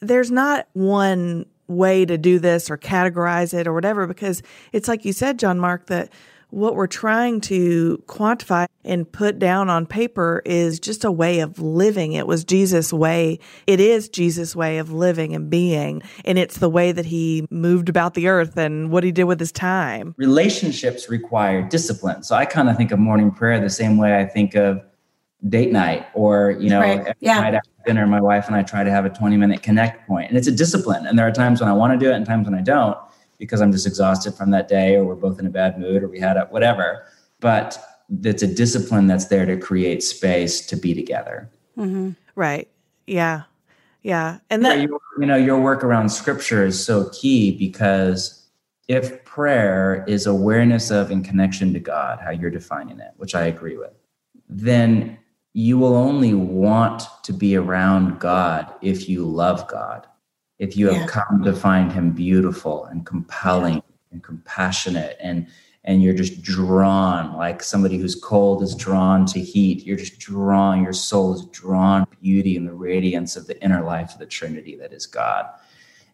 [0.00, 4.42] there's not one way to do this or categorize it or whatever, because
[4.72, 6.08] it's like you said, John Mark, that
[6.50, 11.58] what we're trying to quantify and put down on paper is just a way of
[11.58, 12.12] living.
[12.12, 13.38] It was Jesus' way.
[13.66, 16.02] It is Jesus' way of living and being.
[16.24, 19.38] And it's the way that he moved about the earth and what he did with
[19.40, 20.14] his time.
[20.16, 22.22] relationships require discipline.
[22.22, 24.80] So I kind of think of morning prayer the same way I think of
[25.48, 26.98] date night or, you know, Right.
[27.00, 27.40] every Yeah.
[27.40, 30.28] night after dinner, my wife and I try to have a 20 minute connect point.
[30.30, 31.06] And it's a discipline.
[31.06, 32.96] And there are times when I want to do it and times when I don't
[33.38, 36.08] because I'm just exhausted from that day or we're both in a bad mood or
[36.08, 37.06] we had a whatever.
[37.40, 37.78] But
[38.22, 41.50] it's a discipline that's there to create space to be together.
[41.76, 42.10] Mm-hmm.
[42.34, 42.68] Right.
[43.06, 43.42] Yeah.
[44.02, 44.38] Yeah.
[44.50, 48.46] And then, your, you know, your work around scripture is so key because
[48.88, 53.42] if prayer is awareness of and connection to God, how you're defining it, which I
[53.42, 53.92] agree with,
[54.48, 55.18] then
[55.52, 60.06] you will only want to be around God if you love God,
[60.58, 63.82] if you have come to find him beautiful and compelling
[64.12, 65.46] and compassionate and
[65.84, 70.82] and you're just drawn like somebody who's cold is drawn to heat you're just drawn
[70.82, 74.26] your soul is drawn to beauty and the radiance of the inner life of the
[74.26, 75.46] trinity that is god.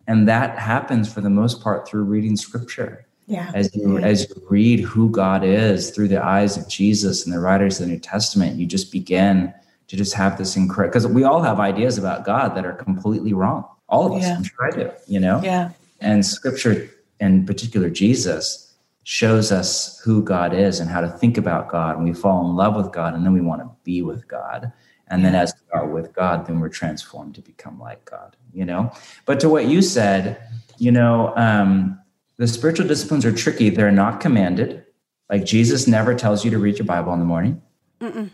[0.06, 3.06] And that happens for the most part through reading scripture.
[3.26, 3.50] Yeah.
[3.54, 7.40] as you as you read who god is through the eyes of jesus and the
[7.40, 9.50] writers of the new testament you just begin
[9.86, 13.32] to just have this incredible because we all have ideas about god that are completely
[13.32, 14.40] wrong all of us Yeah.
[14.60, 15.70] i do you know yeah.
[16.00, 21.68] and scripture in particular Jesus, shows us who God is and how to think about
[21.68, 21.96] God.
[21.96, 24.72] And we fall in love with God, and then we want to be with God.
[25.08, 28.64] And then as we are with God, then we're transformed to become like God, you
[28.64, 28.90] know?
[29.26, 30.42] But to what you said,
[30.78, 32.00] you know, um,
[32.38, 33.68] the spiritual disciplines are tricky.
[33.68, 34.84] They're not commanded.
[35.28, 37.60] Like Jesus never tells you to read your Bible in the morning.
[38.00, 38.30] Mm-mm.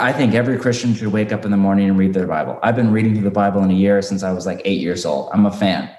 [0.00, 2.60] I think every Christian should wake up in the morning and read their Bible.
[2.62, 5.04] I've been reading through the Bible in a year since I was like eight years
[5.04, 5.28] old.
[5.32, 5.90] I'm a fan.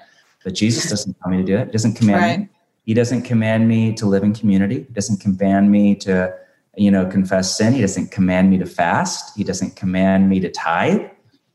[0.42, 1.66] But Jesus doesn't tell me to do it.
[1.66, 2.38] He doesn't command right.
[2.40, 2.48] me.
[2.86, 4.76] He doesn't command me to live in community.
[4.76, 6.34] He doesn't command me to,
[6.76, 7.74] you know, confess sin.
[7.74, 9.36] He doesn't command me to fast.
[9.36, 11.02] He doesn't command me to tithe.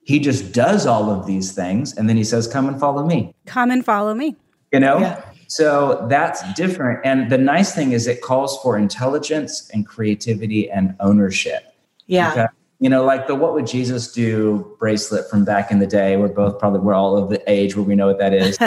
[0.03, 1.97] He just does all of these things.
[1.97, 3.33] And then he says, Come and follow me.
[3.47, 4.35] Come and follow me.
[4.71, 4.99] You know?
[4.99, 5.25] Yeah.
[5.47, 6.99] So that's different.
[7.03, 11.74] And the nice thing is it calls for intelligence and creativity and ownership.
[12.07, 12.31] Yeah.
[12.31, 12.45] Okay?
[12.79, 16.17] You know, like the what would Jesus do bracelet from back in the day.
[16.17, 18.57] We're both probably we're all of the age where we know what that is.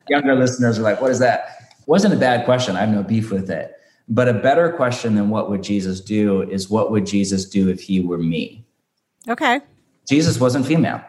[0.08, 1.74] Younger listeners are like, what is that?
[1.86, 2.76] Wasn't a bad question.
[2.76, 3.72] I have no beef with it.
[4.08, 7.80] But a better question than what would Jesus do is what would Jesus do if
[7.80, 8.64] he were me?
[9.28, 9.60] Okay.
[10.08, 11.02] Jesus wasn't female.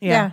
[0.00, 0.10] Yeah.
[0.10, 0.30] yeah.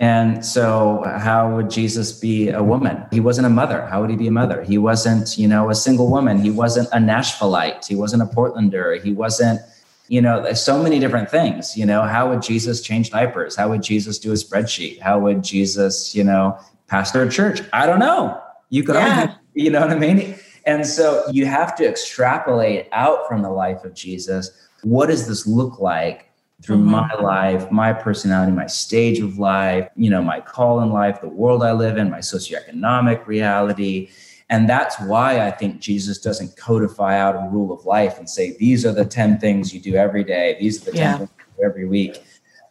[0.00, 3.04] And so, how would Jesus be a woman?
[3.10, 3.86] He wasn't a mother.
[3.86, 4.62] How would he be a mother?
[4.62, 6.38] He wasn't, you know, a single woman.
[6.38, 7.84] He wasn't a Nashvilleite.
[7.84, 9.02] He wasn't a Portlander.
[9.02, 9.60] He wasn't,
[10.08, 11.76] you know, there's so many different things.
[11.76, 13.54] You know, how would Jesus change diapers?
[13.54, 15.00] How would Jesus do a spreadsheet?
[15.00, 17.60] How would Jesus, you know, pastor a church?
[17.72, 18.40] I don't know.
[18.70, 19.20] You could, yeah.
[19.20, 20.36] argue, you know what I mean?
[20.66, 24.50] And so, you have to extrapolate out from the life of Jesus.
[24.82, 26.28] What does this look like?
[26.62, 26.90] through mm-hmm.
[26.90, 31.28] my life, my personality, my stage of life, you know, my call in life, the
[31.28, 34.10] world I live in, my socioeconomic reality.
[34.50, 38.56] And that's why I think Jesus doesn't codify out a rule of life and say,
[38.58, 41.18] these are the 10 things you do every day, these are the 10 yeah.
[41.18, 42.22] things you do every week.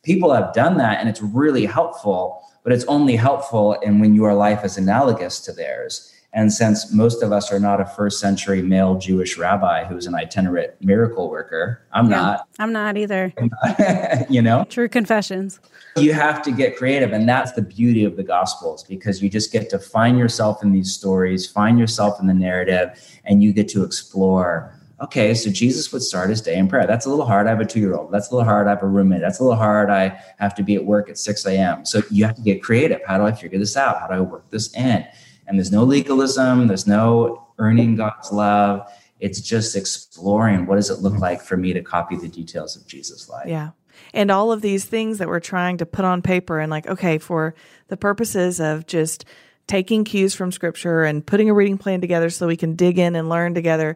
[0.02, 4.34] People have done that and it's really helpful, but it's only helpful in when your
[4.34, 6.14] life is analogous to theirs.
[6.38, 10.14] And since most of us are not a first century male Jewish rabbi who's an
[10.14, 12.48] itinerant miracle worker, I'm yeah, not.
[12.60, 13.34] I'm not either.
[14.30, 14.64] you know?
[14.70, 15.60] True confessions.
[15.96, 17.12] You have to get creative.
[17.12, 20.74] And that's the beauty of the Gospels because you just get to find yourself in
[20.74, 24.72] these stories, find yourself in the narrative, and you get to explore.
[25.02, 26.86] Okay, so Jesus would start his day in prayer.
[26.86, 27.48] That's a little hard.
[27.48, 28.12] I have a two year old.
[28.12, 28.68] That's a little hard.
[28.68, 29.22] I have a roommate.
[29.22, 29.90] That's a little hard.
[29.90, 31.84] I have to be at work at 6 a.m.
[31.84, 33.02] So you have to get creative.
[33.08, 34.00] How do I figure this out?
[34.00, 35.04] How do I work this in?
[35.48, 38.88] And there's no legalism, there's no earning God's love.
[39.20, 42.86] It's just exploring what does it look like for me to copy the details of
[42.86, 43.48] Jesus' life.
[43.48, 43.72] Yeah.
[44.14, 47.18] And all of these things that we're trying to put on paper and like, okay,
[47.18, 47.56] for
[47.88, 49.26] the purposes of just
[49.66, 53.16] taking cues from scripture and putting a reading plan together so we can dig in
[53.16, 53.96] and learn together,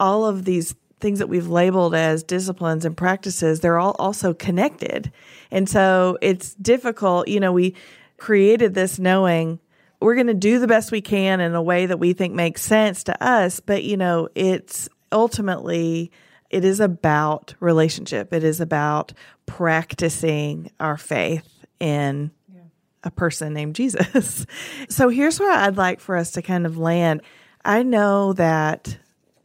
[0.00, 5.12] all of these things that we've labeled as disciplines and practices, they're all also connected.
[5.50, 7.74] And so it's difficult, you know, we
[8.16, 9.58] created this knowing
[10.02, 12.62] we're going to do the best we can in a way that we think makes
[12.62, 13.60] sense to us.
[13.60, 16.10] But, you know, it's ultimately,
[16.50, 18.32] it is about relationship.
[18.32, 19.12] It is about
[19.46, 22.30] practicing our faith in
[23.04, 24.46] a person named Jesus.
[24.88, 27.22] so here's where I'd like for us to kind of land.
[27.64, 28.96] I know that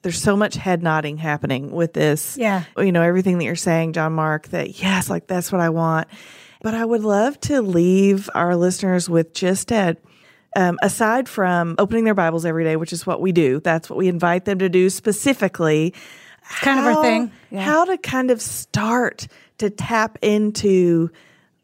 [0.01, 2.38] there's so much head nodding happening with this.
[2.38, 2.64] Yeah.
[2.78, 6.08] You know, everything that you're saying, John Mark, that yes, like that's what I want.
[6.62, 9.97] But I would love to leave our listeners with just a
[10.55, 13.97] um, aside from opening their Bibles every day, which is what we do, that's what
[13.97, 15.93] we invite them to do specifically.
[16.43, 17.31] It's kind how, of our thing.
[17.51, 17.61] Yeah.
[17.61, 19.27] How to kind of start
[19.57, 21.11] to tap into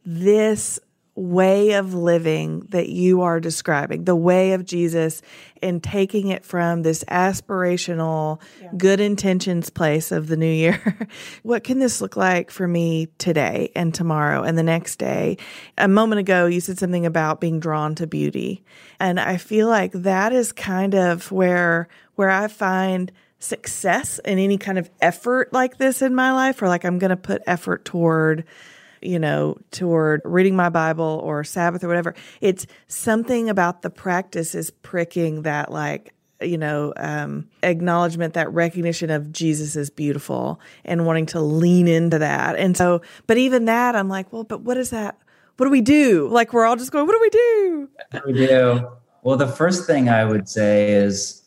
[0.05, 0.79] this
[1.15, 5.21] way of living that you are describing, the way of Jesus,
[5.61, 8.71] and taking it from this aspirational, yeah.
[8.75, 11.07] good intentions place of the new year.
[11.43, 15.37] what can this look like for me today and tomorrow and the next day?
[15.77, 18.63] A moment ago, you said something about being drawn to beauty.
[18.99, 24.57] And I feel like that is kind of where, where I find success in any
[24.57, 27.85] kind of effort like this in my life, or like I'm going to put effort
[27.85, 28.45] toward
[29.05, 32.15] you know, toward reading my Bible or Sabbath or whatever.
[32.41, 39.09] It's something about the practice is pricking that like, you know, um, acknowledgement, that recognition
[39.09, 42.57] of Jesus is beautiful and wanting to lean into that.
[42.57, 45.17] And so, but even that, I'm like, well, but what is that?
[45.57, 46.27] What do we do?
[46.29, 47.89] Like, we're all just going, what do we do?
[48.11, 48.87] What do we do?
[49.21, 51.43] Well, the first thing I would say is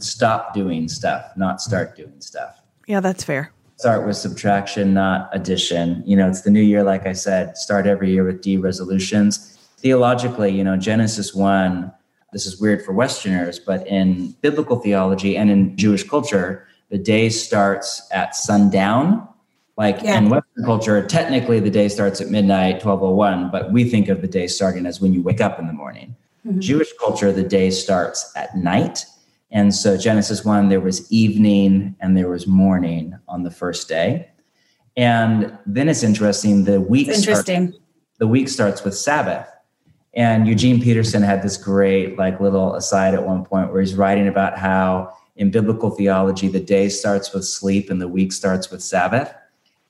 [0.00, 2.62] stop doing stuff, not start doing stuff.
[2.86, 6.02] Yeah, that's fair start with subtraction, not addition.
[6.04, 9.56] You know, it's the new year, like I said, start every year with de-resolutions.
[9.78, 11.92] Theologically, you know, Genesis 1,
[12.32, 17.28] this is weird for Westerners, but in biblical theology and in Jewish culture, the day
[17.28, 19.26] starts at sundown.
[19.76, 20.18] Like yeah.
[20.18, 24.26] in Western culture, technically the day starts at midnight, 1201, but we think of the
[24.26, 26.16] day starting as when you wake up in the morning.
[26.44, 26.58] Mm-hmm.
[26.58, 29.06] Jewish culture, the day starts at night.
[29.50, 34.30] And so Genesis 1, there was evening and there was morning on the first day.
[34.96, 37.68] And then it's interesting, the week it's interesting.
[37.68, 37.84] Starts,
[38.18, 39.48] the week starts with Sabbath.
[40.14, 44.26] And Eugene Peterson had this great like little aside at one point where he's writing
[44.26, 48.82] about how in biblical theology the day starts with sleep and the week starts with
[48.82, 49.32] Sabbath.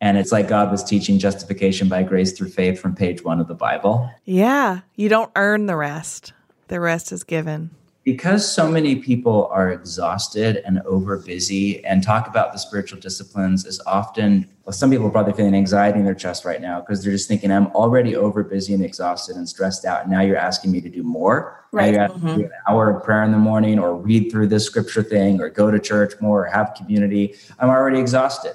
[0.01, 3.49] And it's like God was teaching justification by grace through faith from page one of
[3.49, 4.09] the Bible.
[4.25, 4.81] Yeah.
[4.95, 6.35] You don't earn the rest,
[6.69, 7.71] the rest is given.
[8.11, 13.67] Because so many people are exhausted and over busy, and talk about the spiritual disciplines
[13.67, 17.05] is often, well, some people are probably feeling anxiety in their chest right now because
[17.05, 20.05] they're just thinking, I'm already over busy and exhausted and stressed out.
[20.05, 21.63] And now you're asking me to do more.
[21.71, 21.85] Right.
[21.85, 22.41] Now you're asking mm-hmm.
[22.45, 25.71] an hour of prayer in the morning or read through this scripture thing or go
[25.71, 27.35] to church more or have community.
[27.59, 28.55] I'm already exhausted.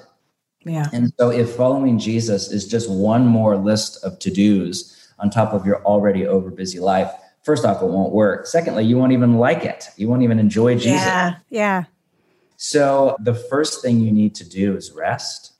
[0.64, 0.88] Yeah.
[0.92, 5.64] And so if following Jesus is just one more list of to-dos on top of
[5.64, 7.12] your already over busy life,
[7.44, 8.46] first off, it won't work.
[8.46, 9.88] Secondly, you won't even like it.
[9.96, 10.92] You won't even enjoy Jesus.
[10.92, 11.36] Yeah.
[11.50, 11.84] Yeah.
[12.56, 15.52] So the first thing you need to do is rest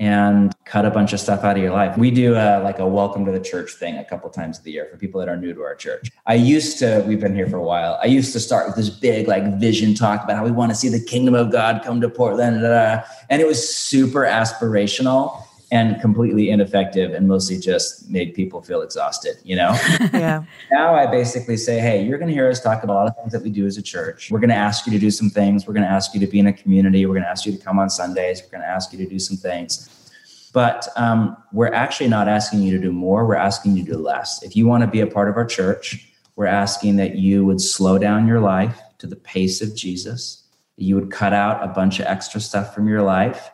[0.00, 1.98] and cut a bunch of stuff out of your life.
[1.98, 4.70] We do a, like a welcome to the church thing a couple times of the
[4.70, 6.08] year for people that are new to our church.
[6.24, 7.98] I used to, we've been here for a while.
[8.00, 10.76] I used to start with this big like vision talk about how we want to
[10.76, 12.64] see the kingdom of God come to Portland.
[12.64, 19.36] And it was super aspirational and completely ineffective and mostly just made people feel exhausted,
[19.44, 19.70] you know?
[20.12, 20.42] yeah.
[20.72, 23.16] Now I basically say, hey, you're going to hear us talk about a lot of
[23.16, 24.30] things that we do as a church.
[24.30, 25.66] We're going to ask you to do some things.
[25.66, 27.04] We're going to ask you to be in a community.
[27.04, 28.42] We're going to ask you to come on Sundays.
[28.42, 29.90] We're going to ask you to do some things.
[30.54, 33.26] But um, we're actually not asking you to do more.
[33.26, 34.42] We're asking you to do less.
[34.42, 37.60] If you want to be a part of our church, we're asking that you would
[37.60, 40.44] slow down your life to the pace of Jesus,
[40.76, 43.50] you would cut out a bunch of extra stuff from your life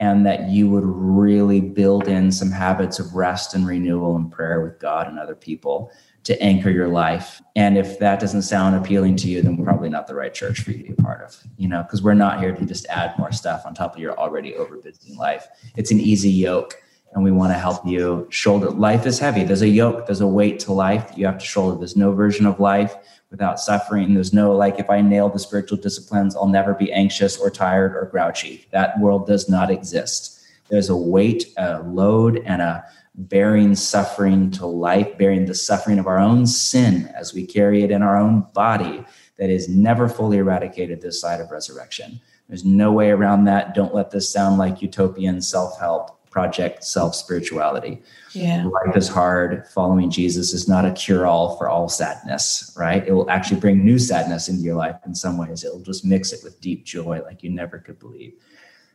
[0.00, 4.60] and that you would really build in some habits of rest and renewal and prayer
[4.60, 5.90] with God and other people
[6.24, 7.40] to anchor your life.
[7.54, 10.60] And if that doesn't sound appealing to you, then we're probably not the right church
[10.60, 12.86] for you to be a part of, you know, because we're not here to just
[12.86, 15.46] add more stuff on top of your already overbusy life.
[15.76, 16.80] It's an easy yoke.
[17.12, 18.70] And we want to help you shoulder.
[18.70, 19.44] Life is heavy.
[19.44, 21.78] There's a yoke, there's a weight to life that you have to shoulder.
[21.78, 22.96] There's no version of life
[23.34, 24.14] without suffering.
[24.14, 27.96] There's no like, if I nail the spiritual disciplines, I'll never be anxious or tired
[27.96, 28.64] or grouchy.
[28.70, 30.40] That world does not exist.
[30.68, 32.84] There's a weight, a load, and a
[33.16, 37.90] bearing suffering to life, bearing the suffering of our own sin as we carry it
[37.90, 39.04] in our own body
[39.36, 42.20] that is never fully eradicated this side of resurrection.
[42.48, 43.74] There's no way around that.
[43.74, 48.02] Don't let this sound like utopian self help project self spirituality.
[48.32, 48.64] Yeah.
[48.64, 49.68] Life is hard.
[49.68, 53.06] Following Jesus is not a cure all for all sadness, right?
[53.06, 55.62] It will actually bring new sadness into your life in some ways.
[55.62, 58.34] It'll just mix it with deep joy like you never could believe.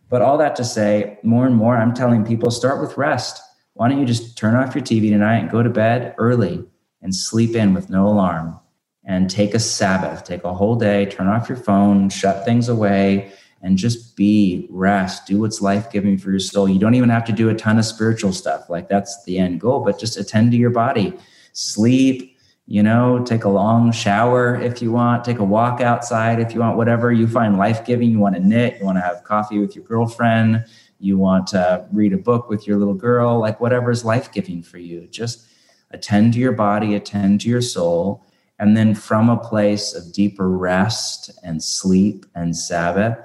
[0.09, 3.41] But all that to say, more and more, I'm telling people start with rest.
[3.73, 6.65] Why don't you just turn off your TV tonight and go to bed early
[7.01, 8.59] and sleep in with no alarm
[9.05, 13.31] and take a Sabbath, take a whole day, turn off your phone, shut things away,
[13.61, 16.69] and just be, rest, do what's life giving for your soul.
[16.69, 18.69] You don't even have to do a ton of spiritual stuff.
[18.69, 21.13] Like that's the end goal, but just attend to your body,
[21.53, 22.37] sleep,
[22.67, 26.59] you know, take a long shower if you want, take a walk outside if you
[26.59, 28.11] want, whatever you find life giving.
[28.11, 30.65] You want to knit, you want to have coffee with your girlfriend,
[30.99, 34.61] you want to read a book with your little girl, like whatever is life giving
[34.61, 35.07] for you.
[35.07, 35.47] Just
[35.91, 38.23] attend to your body, attend to your soul.
[38.59, 43.17] And then from a place of deeper rest and sleep and Sabbath,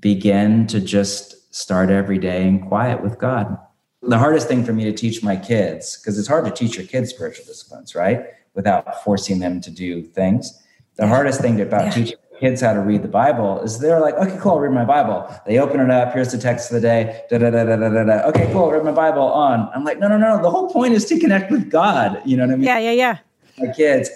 [0.00, 3.58] begin to just start every day in quiet with God.
[4.02, 6.86] The hardest thing for me to teach my kids, because it's hard to teach your
[6.86, 8.24] kids spiritual disciplines, right?
[8.54, 10.58] Without forcing them to do things.
[10.96, 11.90] The hardest thing about yeah.
[11.90, 14.84] teaching kids how to read the Bible is they're like, okay, cool, I'll read my
[14.84, 15.32] Bible.
[15.46, 16.12] They open it up.
[16.12, 17.22] Here's the text of the day.
[17.30, 18.28] Da, da, da, da, da, da, da.
[18.28, 19.70] Okay, cool, read my Bible on.
[19.72, 20.42] I'm like, no, no, no.
[20.42, 22.20] The whole point is to connect with God.
[22.24, 22.66] You know what I mean?
[22.66, 23.18] Yeah, yeah, yeah.
[23.58, 24.10] My kids,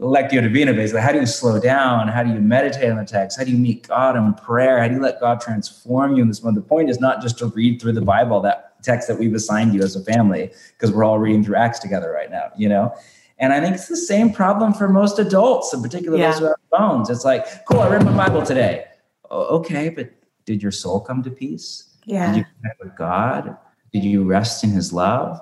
[0.00, 1.02] Lectio Divina, basically.
[1.02, 2.08] How do you slow down?
[2.08, 3.38] How do you meditate on the text?
[3.38, 4.80] How do you meet God in prayer?
[4.80, 6.64] How do you let God transform you in this moment?
[6.64, 9.74] The point is not just to read through the Bible, that text that we've assigned
[9.74, 12.94] you as a family, because we're all reading through Acts together right now, you know?
[13.38, 16.30] And I think it's the same problem for most adults, in particular yeah.
[16.30, 17.10] those who have phones.
[17.10, 18.86] It's like, cool, I read my Bible today.
[19.30, 20.10] Oh, okay, but
[20.46, 21.96] did your soul come to peace?
[22.06, 22.32] Yeah.
[22.32, 23.56] Did you connect with God?
[23.92, 25.40] Did you rest in his love?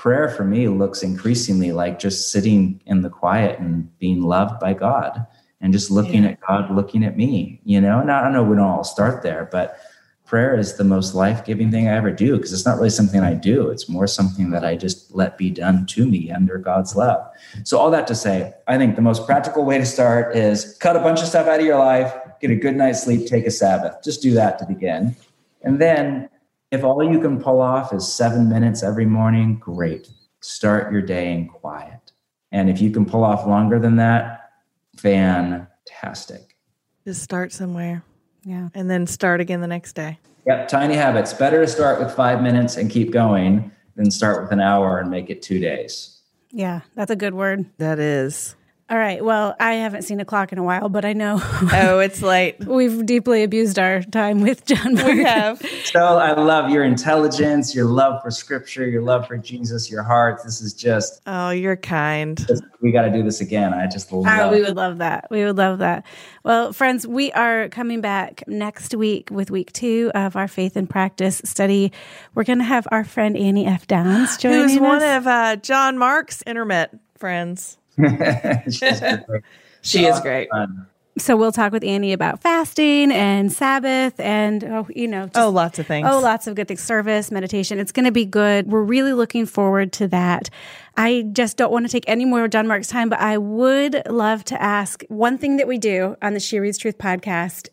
[0.00, 4.72] Prayer for me looks increasingly like just sitting in the quiet and being loved by
[4.72, 5.26] God
[5.60, 6.30] and just looking yeah.
[6.30, 8.02] at God, looking at me, you know?
[8.02, 9.78] Now, I don't know we don't all start there, but
[10.24, 13.20] prayer is the most life giving thing I ever do because it's not really something
[13.20, 13.68] I do.
[13.68, 17.22] It's more something that I just let be done to me under God's love.
[17.64, 20.96] So, all that to say, I think the most practical way to start is cut
[20.96, 23.50] a bunch of stuff out of your life, get a good night's sleep, take a
[23.50, 24.02] Sabbath.
[24.02, 25.14] Just do that to begin.
[25.62, 26.30] And then
[26.70, 30.08] if all you can pull off is seven minutes every morning, great.
[30.40, 32.12] Start your day in quiet.
[32.52, 34.50] And if you can pull off longer than that,
[34.96, 36.56] fantastic.
[37.06, 38.02] Just start somewhere
[38.44, 38.68] Yeah.
[38.74, 40.18] and then start again the next day.
[40.46, 41.32] Yep, tiny habits.
[41.34, 45.10] Better to start with five minutes and keep going than start with an hour and
[45.10, 46.20] make it two days.
[46.50, 46.80] Yeah.
[46.94, 47.66] That's a good word.
[47.78, 48.56] That is.
[48.90, 49.24] All right.
[49.24, 51.38] Well, I haven't seen a clock in a while, but I know
[51.72, 52.58] Oh, it's late.
[52.66, 55.06] we've deeply abused our time with John Mark.
[55.06, 55.62] We have.
[55.84, 60.40] So I love your intelligence, your love for scripture, your love for Jesus, your heart.
[60.44, 62.44] This is just, Oh, you're kind.
[62.48, 63.72] just we got to do this again.
[63.72, 65.28] I just love Ah, we would love that.
[65.30, 66.04] We would love that.
[66.44, 70.88] Well, friends, we are coming back next week with week two of our faith in
[70.88, 71.92] practice study.
[72.34, 73.86] We're going to have our friend Annie F.
[73.86, 77.76] Downs joining us, Who's one of uh, John Mark's internet friends.
[77.96, 79.42] She's great.
[79.82, 80.48] She is great.
[80.50, 80.86] Fun.
[81.18, 85.50] so we'll talk with Annie about fasting and Sabbath and, oh, you know, just, Oh,
[85.50, 86.06] lots of things.
[86.10, 86.82] Oh, lots of good things.
[86.82, 87.78] Service, meditation.
[87.78, 88.66] It's going to be good.
[88.68, 90.50] We're really looking forward to that.
[90.96, 94.02] I just don't want to take any more of John Mark's time, but I would
[94.08, 97.68] love to ask one thing that we do on the She Reads Truth podcast.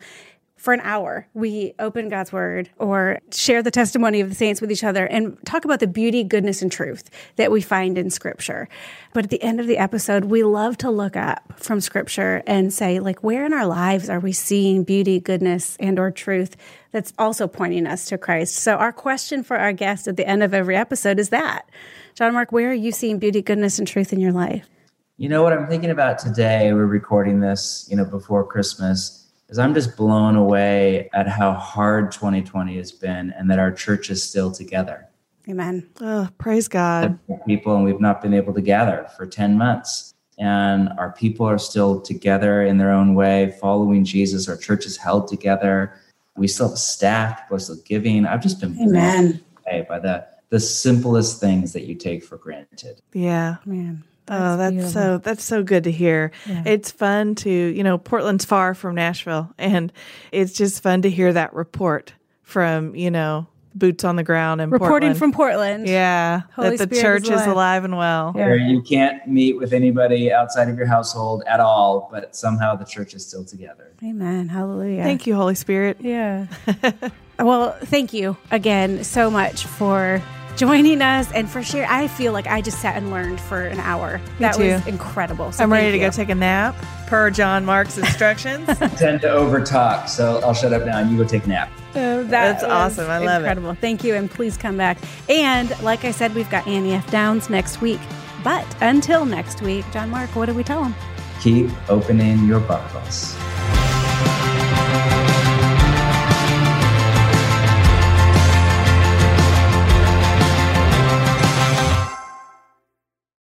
[0.68, 4.69] For an hour, we open God's word or share the testimony of the saints with
[4.69, 8.68] each other and talk about the beauty, goodness, and truth that we find in scripture.
[9.14, 12.73] But at the end of the episode, we love to look up from scripture and
[12.73, 16.57] say, like, where in our lives are we seeing beauty, goodness, and or truth
[16.91, 18.56] that's also pointing us to Christ?
[18.56, 21.69] So our question for our guest at the end of every episode is that,
[22.14, 24.68] John Mark, where are you seeing beauty, goodness, and truth in your life?
[25.15, 26.73] You know what I'm thinking about today?
[26.73, 29.23] We're recording this, you know, before Christmas.
[29.49, 34.09] Is I'm just blown away at how hard 2020 has been, and that our church
[34.09, 35.07] is still together.
[35.49, 35.89] Amen.
[36.01, 37.17] Oh, praise God.
[37.45, 41.57] People, and we've not been able to gather for 10 months, and our people are
[41.57, 44.49] still together in their own way, following Jesus.
[44.49, 45.93] Our church is held together.
[46.35, 47.43] We still have staff.
[47.43, 48.25] People are still giving.
[48.25, 49.43] I've just been blown Amen.
[49.65, 53.01] away by the the simplest things that you take for granted.
[53.13, 53.57] Yeah.
[53.65, 54.03] Man.
[54.29, 54.91] Oh, that's beautiful.
[54.91, 56.31] so that's so good to hear.
[56.45, 56.63] Yeah.
[56.65, 59.91] It's fun to, you know, Portland's far from Nashville and
[60.31, 62.13] it's just fun to hear that report
[62.43, 63.47] from, you know,
[63.77, 65.87] boots on the ground and reporting from Portland.
[65.87, 67.47] Yeah, Holy that the Spirit church is is alive.
[67.47, 68.33] alive and well.
[68.35, 68.45] Yeah.
[68.45, 72.85] Where you can't meet with anybody outside of your household at all, but somehow the
[72.85, 73.93] church is still together.
[74.03, 74.49] Amen.
[74.49, 75.03] Hallelujah.
[75.03, 75.97] Thank you, Holy Spirit.
[75.99, 76.47] Yeah.
[77.39, 80.21] well, thank you again so much for
[80.57, 83.79] joining us and for sure I feel like I just sat and learned for an
[83.79, 84.19] hour.
[84.39, 84.73] that too.
[84.73, 85.51] was incredible.
[85.51, 86.75] So I'm ready thank to go take a nap
[87.05, 88.67] per John Mark's instructions.
[88.67, 91.71] I tend to overtalk, so I'll shut up now and you go take a nap.
[91.93, 93.09] So that That's awesome.
[93.09, 93.45] I love it.
[93.45, 93.73] incredible.
[93.75, 94.97] Thank you, and please come back.
[95.29, 97.09] And like I said, we've got Annie F.
[97.09, 97.99] Downs next week.
[98.43, 100.93] But until next week, John Mark, what do we tell them?
[101.41, 103.35] Keep opening your Bibles.